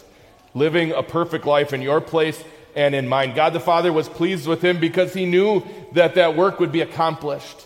living 0.53 0.91
a 0.91 1.03
perfect 1.03 1.45
life 1.45 1.73
in 1.73 1.81
your 1.81 1.99
place 1.99 2.41
and 2.75 2.95
in 2.95 3.07
mine. 3.07 3.35
God 3.35 3.53
the 3.53 3.59
Father 3.59 3.91
was 3.91 4.07
pleased 4.07 4.47
with 4.47 4.61
him 4.61 4.79
because 4.79 5.13
he 5.13 5.25
knew 5.25 5.63
that 5.93 6.15
that 6.15 6.35
work 6.35 6.59
would 6.59 6.71
be 6.71 6.81
accomplished, 6.81 7.65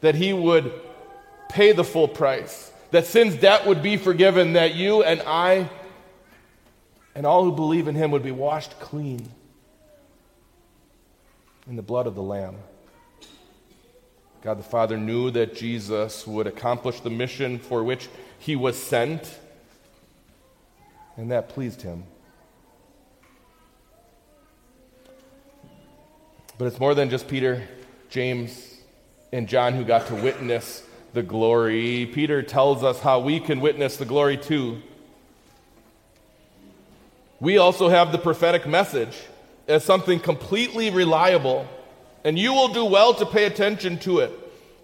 that 0.00 0.14
he 0.14 0.32
would 0.32 0.72
pay 1.48 1.72
the 1.72 1.84
full 1.84 2.08
price, 2.08 2.72
that 2.90 3.06
sin's 3.06 3.36
debt 3.36 3.66
would 3.66 3.82
be 3.82 3.96
forgiven, 3.96 4.54
that 4.54 4.74
you 4.74 5.02
and 5.02 5.22
I 5.22 5.68
and 7.14 7.24
all 7.24 7.44
who 7.44 7.52
believe 7.52 7.88
in 7.88 7.94
him 7.94 8.10
would 8.10 8.22
be 8.22 8.30
washed 8.30 8.78
clean 8.78 9.28
in 11.68 11.76
the 11.76 11.82
blood 11.82 12.06
of 12.06 12.14
the 12.14 12.22
Lamb. 12.22 12.56
God 14.42 14.58
the 14.58 14.62
Father 14.62 14.96
knew 14.96 15.30
that 15.32 15.56
Jesus 15.56 16.26
would 16.26 16.46
accomplish 16.46 17.00
the 17.00 17.10
mission 17.10 17.58
for 17.58 17.82
which 17.82 18.08
he 18.38 18.54
was 18.54 18.80
sent, 18.80 19.38
and 21.16 21.30
that 21.30 21.48
pleased 21.48 21.82
him. 21.82 22.04
But 26.58 26.66
it's 26.66 26.80
more 26.80 26.94
than 26.94 27.10
just 27.10 27.28
Peter, 27.28 27.66
James, 28.08 28.76
and 29.32 29.48
John 29.48 29.74
who 29.74 29.84
got 29.84 30.06
to 30.06 30.14
witness 30.14 30.82
the 31.12 31.22
glory. 31.22 32.06
Peter 32.06 32.42
tells 32.42 32.82
us 32.84 33.00
how 33.00 33.20
we 33.20 33.40
can 33.40 33.60
witness 33.60 33.96
the 33.96 34.04
glory 34.04 34.36
too. 34.36 34.80
We 37.40 37.58
also 37.58 37.88
have 37.88 38.12
the 38.12 38.18
prophetic 38.18 38.66
message 38.66 39.16
as 39.68 39.84
something 39.84 40.20
completely 40.20 40.90
reliable, 40.90 41.66
and 42.26 42.36
you 42.36 42.52
will 42.52 42.66
do 42.66 42.84
well 42.84 43.14
to 43.14 43.24
pay 43.24 43.44
attention 43.44 44.00
to 44.00 44.18
it 44.18 44.32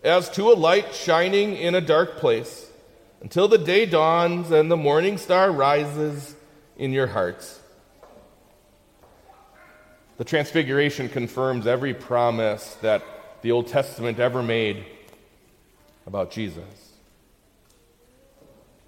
as 0.05 0.31
to 0.31 0.53
a 0.53 0.55
light 0.55 0.95
shining 0.95 1.57
in 1.57 1.75
a 1.75 1.81
dark 1.81 2.19
place 2.19 2.71
until 3.21 3.49
the 3.49 3.59
day 3.59 3.85
dawns 3.85 4.53
and 4.53 4.71
the 4.71 4.77
morning 4.77 5.19
star 5.19 5.51
rises 5.51 6.37
in 6.77 6.93
your 6.93 7.09
hearts. 7.09 7.59
The 10.19 10.25
Transfiguration 10.25 11.09
confirms 11.09 11.67
every 11.67 11.95
promise 11.95 12.77
that 12.81 13.03
the 13.43 13.51
Old 13.51 13.67
Testament 13.67 14.21
ever 14.21 14.41
made 14.41 14.85
about 16.07 16.31
Jesus. 16.31 16.93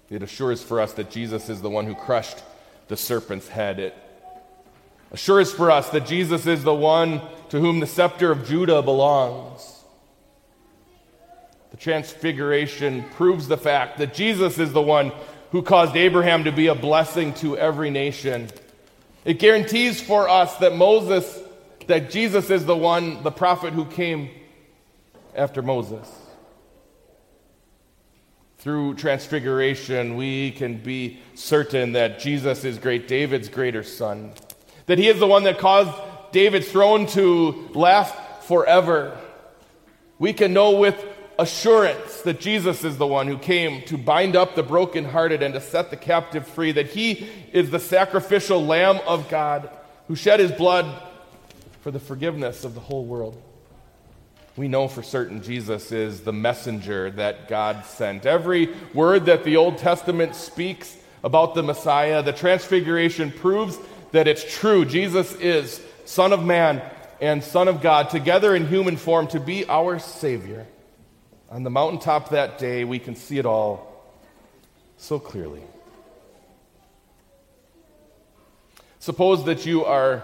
It 0.09 0.23
assures 0.23 0.63
for 0.63 0.79
us 0.79 0.93
that 0.93 1.11
Jesus 1.11 1.49
is 1.49 1.61
the 1.61 1.69
one 1.69 1.87
who 1.87 1.95
crushed 1.95 2.41
the 2.87 2.95
serpent's 2.95 3.49
head. 3.49 3.79
It 3.79 3.97
assures 5.11 5.51
for 5.51 5.71
us 5.71 5.89
that 5.89 6.05
Jesus 6.05 6.47
is 6.47 6.63
the 6.63 6.73
one 6.73 7.19
to 7.55 7.61
whom 7.61 7.79
the 7.79 7.87
scepter 7.87 8.33
of 8.33 8.45
Judah 8.45 8.81
belongs. 8.81 9.81
The 11.71 11.77
Transfiguration 11.77 13.05
proves 13.11 13.47
the 13.47 13.55
fact 13.55 13.97
that 13.99 14.13
Jesus 14.13 14.59
is 14.59 14.73
the 14.73 14.81
one 14.81 15.13
who 15.51 15.61
caused 15.61 15.95
Abraham 15.95 16.43
to 16.43 16.51
be 16.51 16.67
a 16.67 16.75
blessing 16.75 17.33
to 17.35 17.57
every 17.57 17.89
nation. 17.89 18.49
It 19.23 19.39
guarantees 19.39 20.01
for 20.01 20.27
us 20.27 20.57
that 20.57 20.75
Moses, 20.75 21.39
that 21.87 22.09
Jesus 22.09 22.49
is 22.49 22.65
the 22.65 22.75
one, 22.75 23.23
the 23.23 23.31
prophet 23.31 23.71
who 23.71 23.85
came 23.85 24.31
after 25.33 25.61
Moses. 25.61 26.11
Through 28.57 28.95
transfiguration, 28.95 30.17
we 30.17 30.51
can 30.51 30.75
be 30.75 31.21
certain 31.35 31.93
that 31.93 32.19
Jesus 32.19 32.65
is 32.65 32.79
great 32.79 33.07
David's 33.07 33.47
greater 33.47 33.83
son, 33.83 34.33
that 34.87 34.97
he 34.97 35.07
is 35.07 35.19
the 35.19 35.27
one 35.27 35.43
that 35.43 35.57
caused 35.57 35.97
David's 36.31 36.71
throne 36.71 37.07
to 37.07 37.69
last 37.73 38.15
forever. 38.43 39.17
We 40.19 40.33
can 40.33 40.53
know 40.53 40.77
with 40.77 41.03
assurance 41.37 42.21
that 42.21 42.39
Jesus 42.39 42.83
is 42.83 42.97
the 42.97 43.07
one 43.07 43.27
who 43.27 43.37
came 43.37 43.81
to 43.83 43.97
bind 43.97 44.35
up 44.35 44.55
the 44.55 44.63
brokenhearted 44.63 45.43
and 45.43 45.53
to 45.53 45.61
set 45.61 45.89
the 45.89 45.97
captive 45.97 46.47
free, 46.47 46.71
that 46.71 46.87
he 46.87 47.29
is 47.51 47.69
the 47.69 47.79
sacrificial 47.79 48.65
Lamb 48.65 48.99
of 49.05 49.29
God 49.29 49.69
who 50.07 50.15
shed 50.15 50.39
his 50.39 50.51
blood 50.51 50.85
for 51.81 51.91
the 51.91 51.99
forgiveness 51.99 52.63
of 52.63 52.73
the 52.73 52.79
whole 52.79 53.05
world. 53.05 53.41
We 54.55 54.69
know 54.69 54.87
for 54.87 55.03
certain 55.03 55.43
Jesus 55.43 55.91
is 55.91 56.21
the 56.21 56.31
messenger 56.31 57.11
that 57.11 57.49
God 57.49 57.85
sent. 57.85 58.25
Every 58.25 58.73
word 58.93 59.25
that 59.25 59.43
the 59.43 59.57
Old 59.57 59.77
Testament 59.77 60.33
speaks 60.33 60.95
about 61.23 61.55
the 61.55 61.63
Messiah, 61.63 62.23
the 62.23 62.31
Transfiguration 62.31 63.31
proves 63.31 63.77
that 64.13 64.29
it's 64.29 64.45
true. 64.57 64.85
Jesus 64.85 65.33
is 65.35 65.81
Son 66.05 66.31
of 66.31 66.43
Man 66.43 66.81
and 67.19 67.43
Son 67.43 67.67
of 67.67 67.81
God, 67.81 68.09
together 68.09 68.55
in 68.55 68.67
human 68.67 68.97
form 68.97 69.27
to 69.27 69.39
be 69.39 69.67
our 69.67 69.99
Savior. 69.99 70.65
On 71.49 71.63
the 71.63 71.69
mountaintop 71.69 72.29
that 72.29 72.57
day, 72.57 72.83
we 72.83 72.99
can 72.99 73.15
see 73.15 73.37
it 73.37 73.45
all 73.45 74.05
so 74.97 75.19
clearly. 75.19 75.61
Suppose 78.99 79.45
that 79.45 79.65
you 79.65 79.85
are 79.85 80.23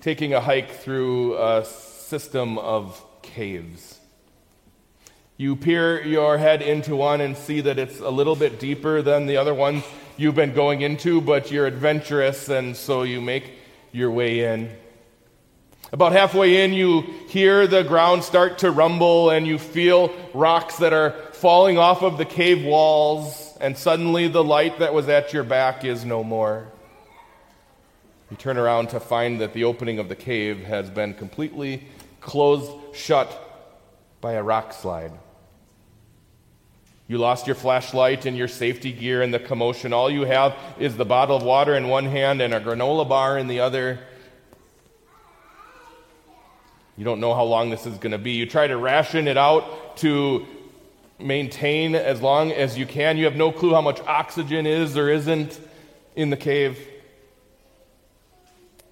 taking 0.00 0.34
a 0.34 0.40
hike 0.40 0.70
through 0.70 1.38
a 1.38 1.64
system 1.64 2.58
of 2.58 3.02
caves. 3.22 3.98
You 5.36 5.56
peer 5.56 6.04
your 6.04 6.36
head 6.36 6.60
into 6.60 6.94
one 6.94 7.20
and 7.20 7.36
see 7.36 7.62
that 7.62 7.78
it's 7.78 8.00
a 8.00 8.10
little 8.10 8.36
bit 8.36 8.60
deeper 8.60 9.00
than 9.00 9.26
the 9.26 9.38
other 9.38 9.54
ones 9.54 9.82
you've 10.16 10.34
been 10.34 10.52
going 10.52 10.82
into, 10.82 11.20
but 11.20 11.50
you're 11.50 11.66
adventurous, 11.66 12.48
and 12.48 12.76
so 12.76 13.02
you 13.02 13.20
make 13.20 13.54
your 13.92 14.10
way 14.10 14.40
in. 14.40 14.70
About 15.92 16.12
halfway 16.12 16.64
in, 16.64 16.72
you 16.72 17.02
hear 17.28 17.66
the 17.66 17.82
ground 17.82 18.24
start 18.24 18.58
to 18.58 18.70
rumble, 18.70 19.28
and 19.28 19.46
you 19.46 19.58
feel 19.58 20.10
rocks 20.32 20.78
that 20.78 20.94
are 20.94 21.10
falling 21.32 21.76
off 21.76 22.02
of 22.02 22.16
the 22.16 22.24
cave 22.24 22.64
walls, 22.64 23.54
and 23.60 23.76
suddenly 23.76 24.26
the 24.26 24.42
light 24.42 24.78
that 24.78 24.94
was 24.94 25.10
at 25.10 25.34
your 25.34 25.44
back 25.44 25.84
is 25.84 26.02
no 26.02 26.24
more. 26.24 26.66
You 28.30 28.38
turn 28.38 28.56
around 28.56 28.88
to 28.90 29.00
find 29.00 29.42
that 29.42 29.52
the 29.52 29.64
opening 29.64 29.98
of 29.98 30.08
the 30.08 30.16
cave 30.16 30.64
has 30.64 30.88
been 30.88 31.12
completely 31.12 31.86
closed 32.22 32.72
shut 32.96 33.30
by 34.22 34.32
a 34.32 34.42
rock 34.42 34.72
slide. 34.72 35.12
You 37.06 37.18
lost 37.18 37.46
your 37.46 37.56
flashlight 37.56 38.24
and 38.24 38.34
your 38.34 38.48
safety 38.48 38.92
gear 38.92 39.20
in 39.20 39.30
the 39.30 39.38
commotion. 39.38 39.92
All 39.92 40.08
you 40.08 40.22
have 40.22 40.56
is 40.78 40.96
the 40.96 41.04
bottle 41.04 41.36
of 41.36 41.42
water 41.42 41.74
in 41.74 41.88
one 41.88 42.06
hand 42.06 42.40
and 42.40 42.54
a 42.54 42.60
granola 42.60 43.06
bar 43.06 43.36
in 43.36 43.48
the 43.48 43.60
other. 43.60 44.00
You 46.96 47.04
don't 47.04 47.20
know 47.20 47.34
how 47.34 47.44
long 47.44 47.70
this 47.70 47.86
is 47.86 47.96
going 47.98 48.12
to 48.12 48.18
be. 48.18 48.32
You 48.32 48.46
try 48.46 48.66
to 48.66 48.76
ration 48.76 49.26
it 49.26 49.36
out 49.36 49.96
to 49.98 50.46
maintain 51.18 51.94
as 51.94 52.20
long 52.20 52.52
as 52.52 52.76
you 52.76 52.86
can. 52.86 53.16
You 53.16 53.24
have 53.24 53.36
no 53.36 53.50
clue 53.50 53.72
how 53.72 53.80
much 53.80 54.00
oxygen 54.00 54.66
is 54.66 54.96
or 54.96 55.08
isn't 55.08 55.58
in 56.16 56.30
the 56.30 56.36
cave. 56.36 56.78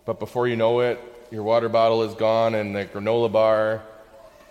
But 0.07 0.19
before 0.19 0.49
you 0.49 0.57
know 0.57 0.81
it, 0.81 0.99
your 1.31 1.43
water 1.43 1.69
bottle 1.69 2.03
is 2.03 2.15
gone 2.15 2.55
and 2.55 2.75
the 2.75 2.87
granola 2.87 3.31
bar 3.31 3.83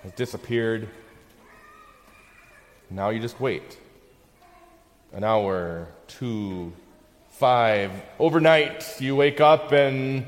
has 0.03 0.11
disappeared. 0.13 0.87
Now 2.89 3.09
you 3.09 3.19
just 3.19 3.39
wait. 3.39 3.77
An 5.11 5.23
hour, 5.23 5.87
two, 6.07 6.71
five. 7.31 7.91
Overnight, 8.19 9.01
you 9.01 9.15
wake 9.15 9.41
up 9.41 9.71
and 9.71 10.25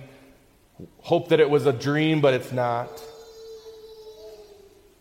hope 1.01 1.29
that 1.29 1.39
it 1.39 1.49
was 1.49 1.65
a 1.65 1.73
dream, 1.73 2.21
but 2.21 2.33
it's 2.33 2.51
not. 2.51 2.89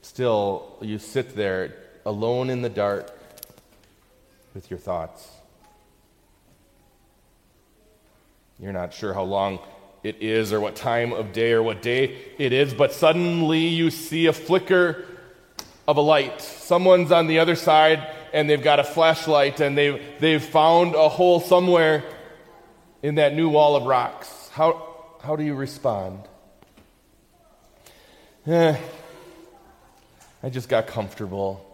Still, 0.02 0.76
you 0.80 0.98
sit 0.98 1.36
there 1.36 1.74
alone 2.04 2.50
in 2.50 2.62
the 2.62 2.68
dark 2.68 3.16
with 4.54 4.70
your 4.70 4.78
thoughts. 4.78 5.28
You're 8.58 8.72
not 8.72 8.92
sure 8.92 9.14
how 9.14 9.22
long 9.22 9.58
it 10.02 10.16
is 10.20 10.52
or 10.52 10.60
what 10.60 10.76
time 10.76 11.12
of 11.12 11.32
day 11.32 11.52
or 11.52 11.62
what 11.62 11.82
day 11.82 12.16
it 12.38 12.52
is, 12.52 12.74
but 12.74 12.92
suddenly 12.92 13.66
you 13.66 13.90
see 13.90 14.26
a 14.26 14.32
flicker 14.32 15.04
of 15.86 15.96
a 15.96 16.00
light. 16.00 16.40
Someone's 16.40 17.12
on 17.12 17.26
the 17.26 17.38
other 17.38 17.56
side 17.56 18.06
and 18.32 18.48
they've 18.48 18.62
got 18.62 18.78
a 18.78 18.84
flashlight 18.84 19.60
and 19.60 19.76
they've, 19.76 20.02
they've 20.18 20.42
found 20.42 20.94
a 20.94 21.08
hole 21.08 21.40
somewhere 21.40 22.04
in 23.02 23.16
that 23.16 23.34
new 23.34 23.48
wall 23.48 23.76
of 23.76 23.84
rocks. 23.84 24.48
How, 24.52 24.89
how 25.22 25.37
do 25.37 25.44
you 25.44 25.54
respond? 25.54 26.20
Eh, 28.46 28.76
I 30.42 30.48
just 30.48 30.68
got 30.68 30.87
comfortable. 30.87 31.66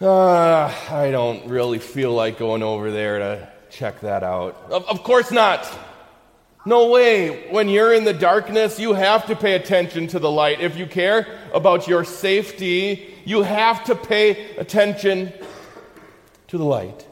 Uh, 0.00 0.72
I 0.90 1.10
don't 1.10 1.46
really 1.48 1.78
feel 1.78 2.12
like 2.12 2.38
going 2.38 2.62
over 2.62 2.90
there 2.90 3.18
to 3.18 3.48
check 3.70 4.00
that 4.00 4.22
out. 4.22 4.56
Of, 4.70 4.88
of 4.88 5.02
course 5.02 5.30
not. 5.30 5.68
No 6.66 6.88
way. 6.88 7.50
When 7.50 7.68
you're 7.68 7.92
in 7.92 8.04
the 8.04 8.14
darkness, 8.14 8.80
you 8.80 8.94
have 8.94 9.26
to 9.26 9.36
pay 9.36 9.54
attention 9.54 10.06
to 10.08 10.18
the 10.18 10.30
light. 10.30 10.60
If 10.60 10.78
you 10.78 10.86
care 10.86 11.26
about 11.52 11.86
your 11.86 12.04
safety, 12.04 13.14
you 13.26 13.42
have 13.42 13.84
to 13.84 13.94
pay 13.94 14.56
attention 14.56 15.32
to 16.48 16.58
the 16.58 16.64
light. 16.64 17.06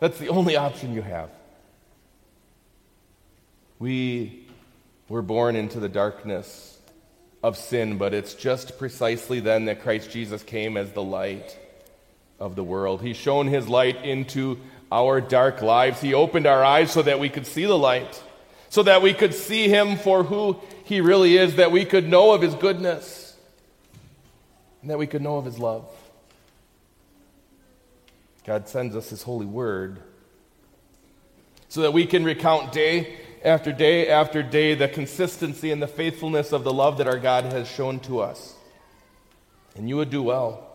That's 0.00 0.18
the 0.18 0.28
only 0.28 0.56
option 0.56 0.92
you 0.92 1.02
have. 1.02 1.30
We 3.82 4.46
were 5.08 5.22
born 5.22 5.56
into 5.56 5.80
the 5.80 5.88
darkness 5.88 6.78
of 7.42 7.56
sin, 7.56 7.98
but 7.98 8.14
it's 8.14 8.34
just 8.34 8.78
precisely 8.78 9.40
then 9.40 9.64
that 9.64 9.82
Christ 9.82 10.08
Jesus 10.12 10.44
came 10.44 10.76
as 10.76 10.92
the 10.92 11.02
light 11.02 11.58
of 12.38 12.54
the 12.54 12.62
world. 12.62 13.02
He 13.02 13.12
shone 13.12 13.48
his 13.48 13.68
light 13.68 14.04
into 14.04 14.60
our 14.92 15.20
dark 15.20 15.62
lives. 15.62 16.00
He 16.00 16.14
opened 16.14 16.46
our 16.46 16.62
eyes 16.62 16.92
so 16.92 17.02
that 17.02 17.18
we 17.18 17.28
could 17.28 17.44
see 17.44 17.64
the 17.64 17.76
light 17.76 18.22
so 18.68 18.84
that 18.84 19.02
we 19.02 19.14
could 19.14 19.34
see 19.34 19.68
him 19.68 19.96
for 19.96 20.22
who 20.22 20.60
he 20.84 21.00
really 21.00 21.36
is, 21.36 21.56
that 21.56 21.72
we 21.72 21.84
could 21.84 22.08
know 22.08 22.30
of 22.30 22.40
his 22.40 22.54
goodness, 22.54 23.36
and 24.80 24.90
that 24.90 24.96
we 24.96 25.08
could 25.08 25.22
know 25.22 25.38
of 25.38 25.44
his 25.44 25.58
love. 25.58 25.86
God 28.46 28.68
sends 28.68 28.94
us 28.94 29.10
his 29.10 29.24
holy 29.24 29.44
word 29.44 29.98
so 31.68 31.82
that 31.82 31.92
we 31.92 32.06
can 32.06 32.22
recount 32.22 32.70
day 32.70 33.18
after 33.44 33.72
day 33.72 34.08
after 34.08 34.42
day 34.42 34.74
the 34.74 34.88
consistency 34.88 35.70
and 35.70 35.82
the 35.82 35.88
faithfulness 35.88 36.52
of 36.52 36.64
the 36.64 36.72
love 36.72 36.98
that 36.98 37.06
our 37.06 37.18
God 37.18 37.44
has 37.44 37.68
shown 37.68 38.00
to 38.00 38.20
us. 38.20 38.54
And 39.76 39.88
you 39.88 39.96
would 39.96 40.10
do 40.10 40.22
well 40.22 40.68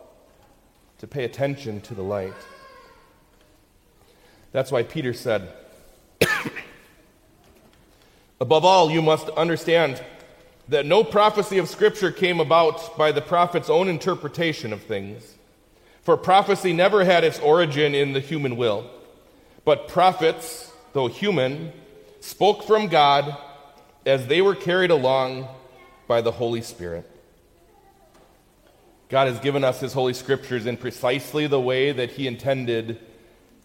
to 0.98 1.06
pay 1.06 1.24
attention 1.24 1.80
to 1.82 1.94
the 1.94 2.02
light. 2.02 2.34
That's 4.52 4.72
why 4.72 4.82
Peter 4.82 5.12
said, 5.12 5.52
Above 8.40 8.64
all, 8.64 8.90
you 8.90 9.02
must 9.02 9.28
understand 9.30 10.02
that 10.68 10.84
no 10.84 11.02
prophecy 11.04 11.58
of 11.58 11.68
Scripture 11.68 12.12
came 12.12 12.40
about 12.40 12.96
by 12.98 13.12
the 13.12 13.20
prophet's 13.20 13.70
own 13.70 13.88
interpretation 13.88 14.72
of 14.72 14.82
things. 14.82 15.34
For 16.02 16.16
prophecy 16.16 16.72
never 16.72 17.04
had 17.04 17.24
its 17.24 17.38
origin 17.38 17.94
in 17.94 18.12
the 18.12 18.20
human 18.20 18.56
will. 18.56 18.90
But 19.64 19.88
prophets, 19.88 20.72
though 20.92 21.08
human, 21.08 21.72
spoke 22.20 22.64
from 22.64 22.88
God 22.88 23.36
as 24.06 24.26
they 24.26 24.40
were 24.40 24.54
carried 24.54 24.90
along 24.90 25.48
by 26.06 26.20
the 26.20 26.32
Holy 26.32 26.62
Spirit. 26.62 27.08
God 29.08 29.28
has 29.28 29.38
given 29.40 29.64
us 29.64 29.80
His 29.80 29.92
Holy 29.92 30.14
Scriptures 30.14 30.66
in 30.66 30.76
precisely 30.76 31.46
the 31.46 31.60
way 31.60 31.92
that 31.92 32.12
He 32.12 32.26
intended 32.26 33.00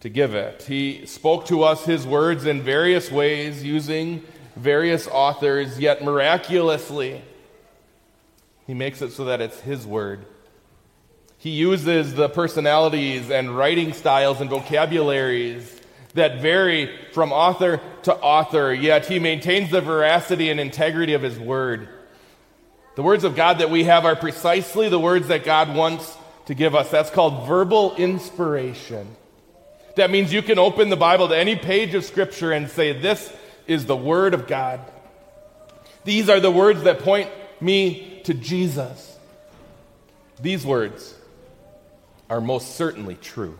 to 0.00 0.08
give 0.08 0.34
it. 0.34 0.62
He 0.62 1.06
spoke 1.06 1.46
to 1.46 1.62
us 1.62 1.84
His 1.84 2.06
words 2.06 2.46
in 2.46 2.62
various 2.62 3.10
ways 3.10 3.62
using 3.62 4.22
various 4.56 5.08
authors, 5.08 5.78
yet 5.78 6.02
miraculously, 6.02 7.22
he 8.66 8.74
makes 8.74 9.02
it 9.02 9.12
so 9.12 9.24
that 9.24 9.40
it's 9.40 9.60
his 9.60 9.86
word. 9.86 10.24
He 11.38 11.50
uses 11.50 12.14
the 12.14 12.28
personalities 12.28 13.30
and 13.30 13.56
writing 13.56 13.92
styles 13.92 14.40
and 14.40 14.48
vocabularies 14.48 15.80
that 16.14 16.40
vary 16.40 16.96
from 17.12 17.32
author 17.32 17.80
to 18.04 18.14
author, 18.14 18.72
yet 18.72 19.06
he 19.06 19.18
maintains 19.18 19.70
the 19.70 19.80
veracity 19.80 20.50
and 20.50 20.58
integrity 20.58 21.14
of 21.14 21.22
his 21.22 21.38
word. 21.38 21.88
The 22.94 23.02
words 23.02 23.24
of 23.24 23.34
God 23.34 23.58
that 23.58 23.70
we 23.70 23.84
have 23.84 24.04
are 24.04 24.14
precisely 24.14 24.88
the 24.88 24.98
words 24.98 25.28
that 25.28 25.44
God 25.44 25.74
wants 25.74 26.16
to 26.46 26.54
give 26.54 26.74
us. 26.74 26.90
That's 26.90 27.10
called 27.10 27.46
verbal 27.46 27.96
inspiration. 27.96 29.16
That 29.96 30.10
means 30.10 30.32
you 30.32 30.42
can 30.42 30.58
open 30.58 30.90
the 30.90 30.96
Bible 30.96 31.28
to 31.28 31.36
any 31.36 31.56
page 31.56 31.94
of 31.94 32.04
Scripture 32.04 32.52
and 32.52 32.68
say, 32.68 32.92
This 32.92 33.32
is 33.66 33.86
the 33.86 33.96
Word 33.96 34.34
of 34.34 34.46
God. 34.46 34.80
These 36.04 36.28
are 36.28 36.40
the 36.40 36.50
words 36.50 36.82
that 36.82 37.00
point 37.00 37.30
me 37.60 38.20
to 38.24 38.34
Jesus. 38.34 39.16
These 40.40 40.66
words 40.66 41.14
are 42.28 42.40
most 42.40 42.76
certainly 42.76 43.14
true. 43.14 43.58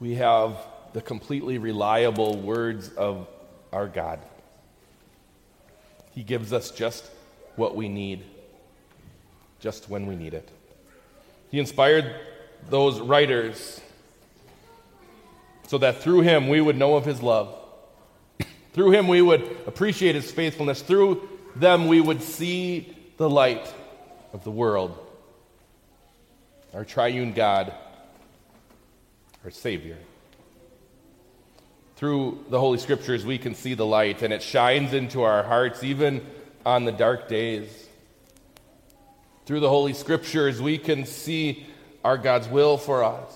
We 0.00 0.16
have 0.16 0.56
the 0.92 1.00
completely 1.00 1.58
reliable 1.58 2.36
words 2.36 2.88
of 2.90 3.26
our 3.72 3.86
God. 3.86 4.20
He 6.12 6.22
gives 6.22 6.52
us 6.52 6.70
just 6.70 7.04
what 7.56 7.74
we 7.76 7.88
need, 7.88 8.22
just 9.60 9.88
when 9.88 10.06
we 10.06 10.16
need 10.16 10.34
it. 10.34 10.48
He 11.50 11.58
inspired 11.58 12.14
those 12.68 13.00
writers 13.00 13.80
so 15.66 15.78
that 15.78 16.02
through 16.02 16.22
him 16.22 16.48
we 16.48 16.60
would 16.60 16.76
know 16.76 16.96
of 16.96 17.04
his 17.04 17.22
love. 17.22 17.54
through 18.72 18.92
him 18.92 19.08
we 19.08 19.22
would 19.22 19.42
appreciate 19.66 20.14
his 20.14 20.30
faithfulness. 20.30 20.82
Through 20.82 21.28
them 21.54 21.88
we 21.88 22.00
would 22.00 22.22
see 22.22 22.96
the 23.16 23.28
light 23.28 23.72
of 24.32 24.44
the 24.44 24.50
world. 24.50 24.96
Our 26.74 26.84
triune 26.84 27.32
God, 27.32 27.72
our 29.46 29.50
Savior. 29.52 29.96
Through 31.94 32.46
the 32.50 32.58
Holy 32.58 32.78
Scriptures, 32.78 33.24
we 33.24 33.38
can 33.38 33.54
see 33.54 33.74
the 33.74 33.86
light, 33.86 34.22
and 34.22 34.32
it 34.32 34.42
shines 34.42 34.92
into 34.92 35.22
our 35.22 35.44
hearts 35.44 35.84
even 35.84 36.26
on 36.64 36.84
the 36.84 36.90
dark 36.90 37.28
days. 37.28 37.86
Through 39.44 39.60
the 39.60 39.68
Holy 39.68 39.92
Scriptures, 39.92 40.60
we 40.60 40.78
can 40.78 41.06
see 41.06 41.64
our 42.04 42.18
God's 42.18 42.48
will 42.48 42.76
for 42.76 43.04
us. 43.04 43.32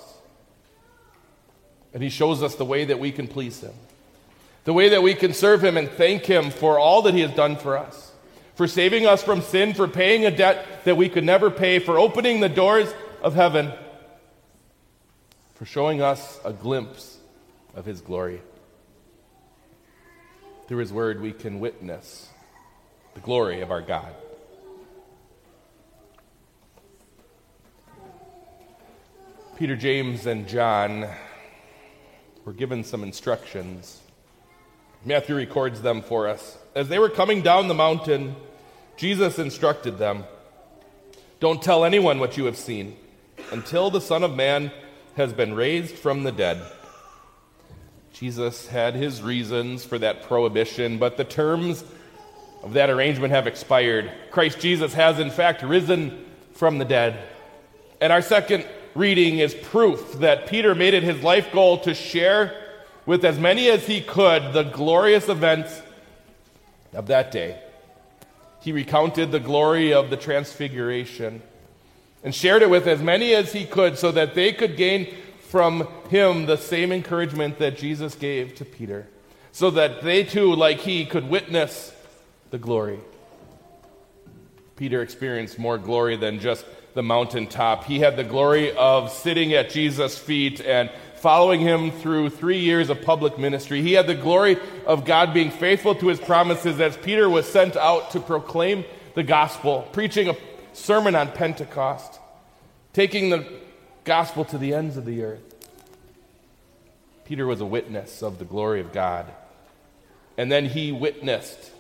And 1.95 2.03
He 2.03 2.09
shows 2.09 2.43
us 2.43 2.57
the 2.57 2.65
way 2.65 2.87
that 2.87 2.99
we 2.99 3.13
can 3.13 3.29
please 3.29 3.61
Him, 3.61 3.75
the 4.65 4.73
way 4.73 4.89
that 4.89 5.05
we 5.05 5.15
can 5.15 5.33
serve 5.33 5.63
Him 5.63 5.77
and 5.77 5.89
thank 5.89 6.25
Him 6.25 6.51
for 6.51 6.77
all 6.77 7.03
that 7.03 7.15
He 7.15 7.21
has 7.21 7.31
done 7.37 7.55
for 7.55 7.79
us, 7.79 8.11
for 8.57 8.67
saving 8.67 9.07
us 9.07 9.23
from 9.23 9.43
sin, 9.43 9.75
for 9.75 9.87
paying 9.87 10.27
a 10.27 10.37
debt 10.37 10.67
that 10.87 10.97
we 10.97 11.09
could 11.09 11.23
never 11.23 11.53
pay, 11.53 11.79
for 11.79 12.01
opening 12.01 12.41
the 12.41 12.49
doors 12.49 12.93
of 13.23 13.37
heaven, 13.37 13.73
for 15.61 15.67
showing 15.67 16.01
us 16.01 16.41
a 16.43 16.55
glimpse 16.55 17.19
of 17.75 17.85
His 17.85 18.01
glory. 18.01 18.41
Through 20.67 20.79
His 20.79 20.91
Word, 20.91 21.21
we 21.21 21.33
can 21.33 21.61
witness 21.61 22.31
the 23.13 23.21
glory 23.21 23.61
of 23.61 23.71
our 23.71 23.83
God. 23.83 24.15
Peter, 29.59 29.77
James, 29.77 30.25
and 30.25 30.49
John 30.49 31.07
were 32.47 32.55
given 32.55 32.83
some 32.83 33.03
instructions. 33.03 34.01
Matthew 35.05 35.35
records 35.35 35.83
them 35.83 36.01
for 36.01 36.27
us. 36.27 36.57
As 36.75 36.89
they 36.89 36.99
were 36.99 37.11
coming 37.11 37.43
down 37.43 37.69
the 37.69 37.75
mountain, 37.75 38.35
Jesus 38.97 39.39
instructed 39.39 39.99
them 39.99 40.25
Don't 41.39 41.61
tell 41.61 41.85
anyone 41.85 42.19
what 42.19 42.39
you 42.39 42.47
have 42.47 42.57
seen 42.57 42.97
until 43.53 43.91
the 43.91 44.01
Son 44.01 44.25
of 44.25 44.35
Man 44.35 44.73
has 45.17 45.33
been 45.33 45.55
raised 45.55 45.95
from 45.95 46.23
the 46.23 46.33
dead. 46.33 46.61
Jesus 48.13 48.67
had 48.69 48.95
his 48.95 49.23
reasons 49.23 49.85
for 49.85 49.99
that 49.99 50.23
prohibition, 50.25 50.99
but 50.99 51.17
the 51.17 51.25
terms 51.25 51.85
of 52.63 52.75
that 52.75 52.91
arrangement 52.91 53.33
have 53.33 53.47
expired. 53.47 54.11
Christ 54.31 54.61
Jesus 54.61 54.93
has, 54.95 55.19
in 55.19 55.31
fact, 55.31 55.63
risen 55.63 56.27
from 56.53 56.79
the 56.79 56.85
dead. 56.85 57.19
And 58.01 58.13
our 58.13 58.23
second 58.23 58.67
reading 58.95 59.39
is 59.39 59.55
proof 59.55 60.15
that 60.15 60.47
Peter 60.47 60.75
made 60.75 60.95
it 60.95 61.03
his 61.03 61.23
life 61.23 61.53
goal 61.53 61.79
to 61.79 61.95
share 61.95 62.55
with 63.07 63.25
as 63.25 63.39
many 63.39 63.69
as 63.69 63.87
he 63.87 64.01
could 64.01 64.53
the 64.53 64.65
glorious 64.65 65.29
events 65.29 65.81
of 66.93 67.07
that 67.07 67.31
day. 67.31 67.59
He 68.61 68.73
recounted 68.73 69.33
the 69.33 69.41
glory 69.41 69.95
of 69.95 70.11
the 70.11 70.17
transfiguration 70.17 71.43
and 72.23 72.35
shared 72.35 72.63
it 72.63 72.71
with 72.71 72.87
as 72.87 73.01
many 73.01 73.35
as 73.35 73.53
he 73.53 73.65
could 73.65 73.99
so 73.99 74.13
that 74.13 74.35
they 74.35 74.53
could 74.53 74.77
gain 74.77 75.15
from 75.41 75.89
him 76.09 76.47
the 76.47 76.57
same 76.57 76.93
encouragement 76.93 77.59
that 77.59 77.77
Jesus 77.77 78.15
gave 78.15 78.55
to 78.57 78.65
Peter, 78.65 79.09
so 79.53 79.71
that 79.71 80.03
they 80.03 80.23
too, 80.23 80.55
like 80.55 80.79
he, 80.79 81.05
could 81.05 81.29
witness 81.29 81.93
the 82.51 82.59
glory. 82.59 83.01
Peter 84.77 85.03
experienced 85.03 85.59
more 85.59 85.77
glory 85.77 86.17
than 86.17 86.39
just 86.39 86.65
the 86.95 87.03
mountaintop. 87.03 87.85
He 87.85 88.01
had 88.01 88.17
the 88.17 88.25
glory 88.25 88.73
of 88.77 89.11
sitting 89.11 89.53
at 89.53 89.71
Jesus' 89.71 90.19
feet 90.19 90.61
and 90.61 90.91
following 91.17 91.61
him 91.61 91.91
through 91.91 92.31
three 92.31 92.59
years 92.59 92.89
of 92.89 93.03
public 93.03 93.39
ministry. 93.39 93.83
He 93.83 93.93
had 93.93 94.07
the 94.07 94.15
glory 94.15 94.57
of 94.87 95.05
God 95.05 95.35
being 95.35 95.51
faithful 95.51 95.95
to 95.97 96.09
his 96.09 96.19
promises 96.19 96.81
as 96.81 96.97
Peter 96.97 97.29
was 97.29 97.47
sent 97.47 97.77
out 97.77 98.13
to 98.13 98.21
proclaim 98.21 98.85
the 99.15 99.23
gospel, 99.23 99.87
preaching 99.93 100.29
a 100.29 100.35
sermon 100.81 101.15
on 101.15 101.31
Pentecost, 101.33 102.19
taking 102.93 103.31
the 103.31 103.47
gospel 104.05 104.45
to 104.47 104.59
the 104.59 104.75
ends 104.75 104.97
of 104.97 105.05
the 105.05 105.23
earth. 105.23 105.51
Peter 107.25 107.47
was 107.47 107.61
a 107.61 107.67
witness 107.67 108.23
of 108.23 108.39
the 108.39 108.45
glory 108.45 108.81
of 108.81 108.93
God. 108.93 109.27
And 110.37 110.51
then 110.51 110.65
he 110.65 110.91
witnessed 110.91 111.71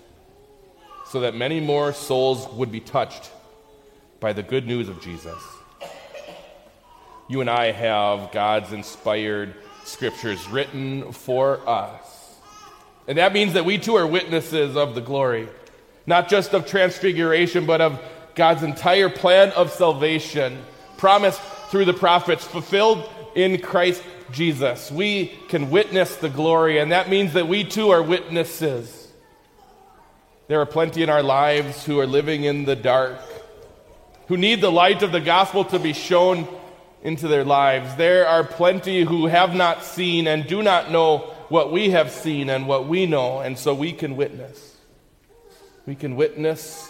so 1.07 1.21
that 1.21 1.35
many 1.35 1.61
more 1.61 1.93
souls 1.93 2.49
would 2.53 2.71
be 2.71 2.81
touched 2.81 3.31
by 4.21 4.33
the 4.33 4.43
good 4.43 4.67
news 4.67 4.89
of 4.89 5.01
Jesus. 5.01 5.43
You 7.29 7.41
and 7.41 7.51
I 7.51 7.73
have 7.73 8.31
God's 8.33 8.73
inspired 8.73 9.55
scriptures 9.85 10.47
written 10.49 11.13
for 11.13 11.69
us. 11.69 12.37
And 13.09 13.19
that 13.19 13.33
means 13.33 13.55
that 13.55 13.65
we 13.65 13.79
too 13.79 13.97
are 13.97 14.07
witnesses 14.07 14.77
of 14.77 14.95
the 14.95 15.01
glory, 15.01 15.49
not 16.07 16.29
just 16.29 16.55
of 16.55 16.67
transfiguration, 16.67 17.67
but 17.67 17.81
of 17.81 18.01
God's 18.41 18.63
entire 18.63 19.11
plan 19.11 19.51
of 19.51 19.71
salvation, 19.71 20.65
promised 20.97 21.43
through 21.69 21.85
the 21.85 21.93
prophets, 21.93 22.43
fulfilled 22.43 23.07
in 23.35 23.61
Christ 23.61 24.03
Jesus. 24.33 24.91
We 24.91 25.27
can 25.49 25.69
witness 25.69 26.17
the 26.17 26.31
glory, 26.31 26.79
and 26.79 26.91
that 26.91 27.11
means 27.11 27.35
that 27.35 27.49
we 27.49 27.65
too 27.65 27.91
are 27.91 28.03
witnesses. 28.03 29.13
There 30.49 30.59
are 30.59 30.65
plenty 30.65 31.03
in 31.03 31.11
our 31.11 31.23
lives 31.23 31.85
who 31.85 32.01
are 32.01 32.07
living 32.07 32.45
in 32.45 32.65
the 32.65 32.77
dark, 32.77 33.21
who 34.29 34.39
need 34.39 34.63
the 34.63 34.73
light 34.73 35.03
of 35.03 35.13
the 35.13 35.21
gospel 35.21 35.67
to 35.67 35.79
be 35.79 35.93
shown 35.93 36.49
into 37.03 37.29
their 37.29 37.45
lives. 37.45 37.95
There 37.97 38.27
are 38.27 38.43
plenty 38.43 39.05
who 39.05 39.27
have 39.27 39.55
not 39.55 39.85
seen 39.85 40.27
and 40.27 40.47
do 40.47 40.63
not 40.63 40.91
know 40.91 41.19
what 41.51 41.71
we 41.71 41.91
have 41.91 42.11
seen 42.11 42.49
and 42.49 42.67
what 42.67 42.89
we 42.89 43.05
know, 43.05 43.41
and 43.41 43.59
so 43.59 43.75
we 43.75 43.93
can 43.93 44.17
witness. 44.17 44.79
We 45.85 45.95
can 45.95 46.17
witness 46.17 46.90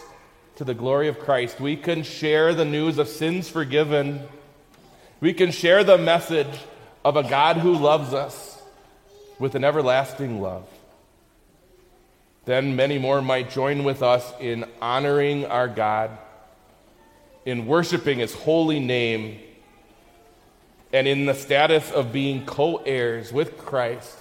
to 0.60 0.64
the 0.64 0.74
glory 0.74 1.08
of 1.08 1.18
Christ. 1.18 1.58
We 1.58 1.74
can 1.74 2.02
share 2.02 2.52
the 2.54 2.66
news 2.66 2.98
of 2.98 3.08
sins 3.08 3.48
forgiven 3.48 4.28
we 5.20 5.34
can 5.34 5.52
share 5.52 5.84
the 5.84 5.98
message 5.98 6.58
of 7.02 7.16
a 7.16 7.22
God 7.22 7.56
who 7.56 7.74
loves 7.76 8.14
us 8.14 8.60
with 9.38 9.54
an 9.54 9.64
everlasting 9.64 10.40
love. 10.40 10.66
Then 12.46 12.74
many 12.74 12.98
more 12.98 13.20
might 13.20 13.50
join 13.50 13.84
with 13.84 14.02
us 14.02 14.32
in 14.38 14.64
honoring 14.80 15.44
our 15.44 15.68
God, 15.68 16.10
in 17.44 17.66
worshiping 17.66 18.18
his 18.18 18.34
holy 18.34 18.80
name, 18.80 19.40
and 20.92 21.06
in 21.06 21.26
the 21.26 21.34
status 21.34 21.90
of 21.90 22.12
being 22.12 22.46
co 22.46 22.76
heirs 22.76 23.32
with 23.32 23.58
Christ 23.58 24.16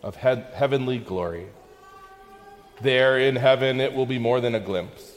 of 0.00 0.16
he- 0.16 0.54
heavenly 0.54 0.98
glory. 0.98 1.46
There 2.80 3.18
in 3.18 3.36
heaven, 3.36 3.80
it 3.80 3.92
will 3.94 4.06
be 4.06 4.18
more 4.18 4.40
than 4.40 4.54
a 4.54 4.60
glimpse. 4.60 5.12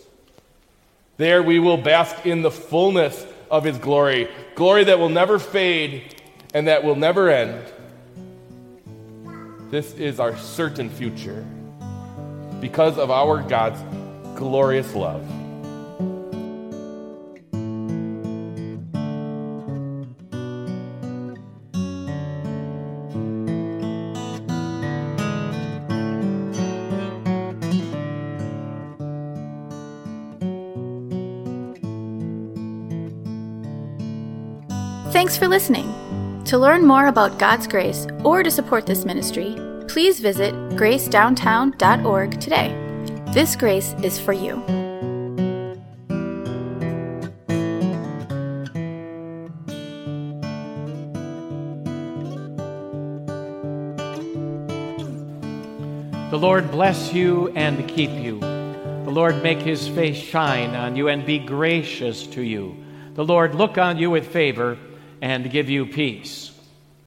There 1.18 1.44
we 1.44 1.60
will 1.60 1.78
bask 1.78 2.26
in 2.26 2.42
the 2.42 2.52
fullness 2.52 3.26
of 3.50 3.64
his 3.64 3.78
glory, 3.78 4.30
glory 4.56 4.86
that 4.86 4.98
will 4.98 5.10
never 5.10 5.38
fade 5.38 6.16
and 6.54 6.68
that 6.68 6.84
will 6.84 6.96
never 6.96 7.30
end. 7.30 7.64
This 9.70 9.94
is 9.94 10.20
our 10.20 10.38
certain 10.38 10.90
future 10.90 11.46
because 12.60 12.98
of 12.98 13.12
our 13.12 13.42
God's 13.42 13.82
glorious 14.36 14.94
love. 14.96 15.26
Thanks 35.22 35.38
for 35.38 35.48
listening. 35.48 35.86
To 36.46 36.58
learn 36.58 36.84
more 36.84 37.06
about 37.06 37.38
God's 37.38 37.68
grace 37.68 38.08
or 38.24 38.42
to 38.42 38.50
support 38.50 38.88
this 38.88 39.06
ministry, 39.06 39.56
please 39.88 40.20
visit 40.20 40.52
gracedowntown.org 40.72 42.42
today. 42.42 42.70
This 43.32 43.56
grace 43.56 43.94
is 44.02 44.18
for 44.18 44.34
you. 44.34 44.56
The 56.32 56.40
Lord 56.40 56.72
bless 56.72 57.14
you 57.14 57.50
and 57.50 57.88
keep 57.88 58.10
you. 58.10 58.40
The 58.40 59.12
Lord 59.12 59.44
make 59.44 59.60
his 59.60 59.88
face 59.88 60.18
shine 60.18 60.74
on 60.74 60.96
you 60.96 61.10
and 61.10 61.24
be 61.24 61.38
gracious 61.38 62.26
to 62.26 62.42
you. 62.42 62.76
The 63.14 63.24
Lord 63.24 63.54
look 63.54 63.78
on 63.78 64.00
you 64.00 64.10
with 64.10 64.28
favor 64.28 64.80
and 65.22 65.50
give 65.50 65.70
you 65.70 65.86
peace. 65.86 66.52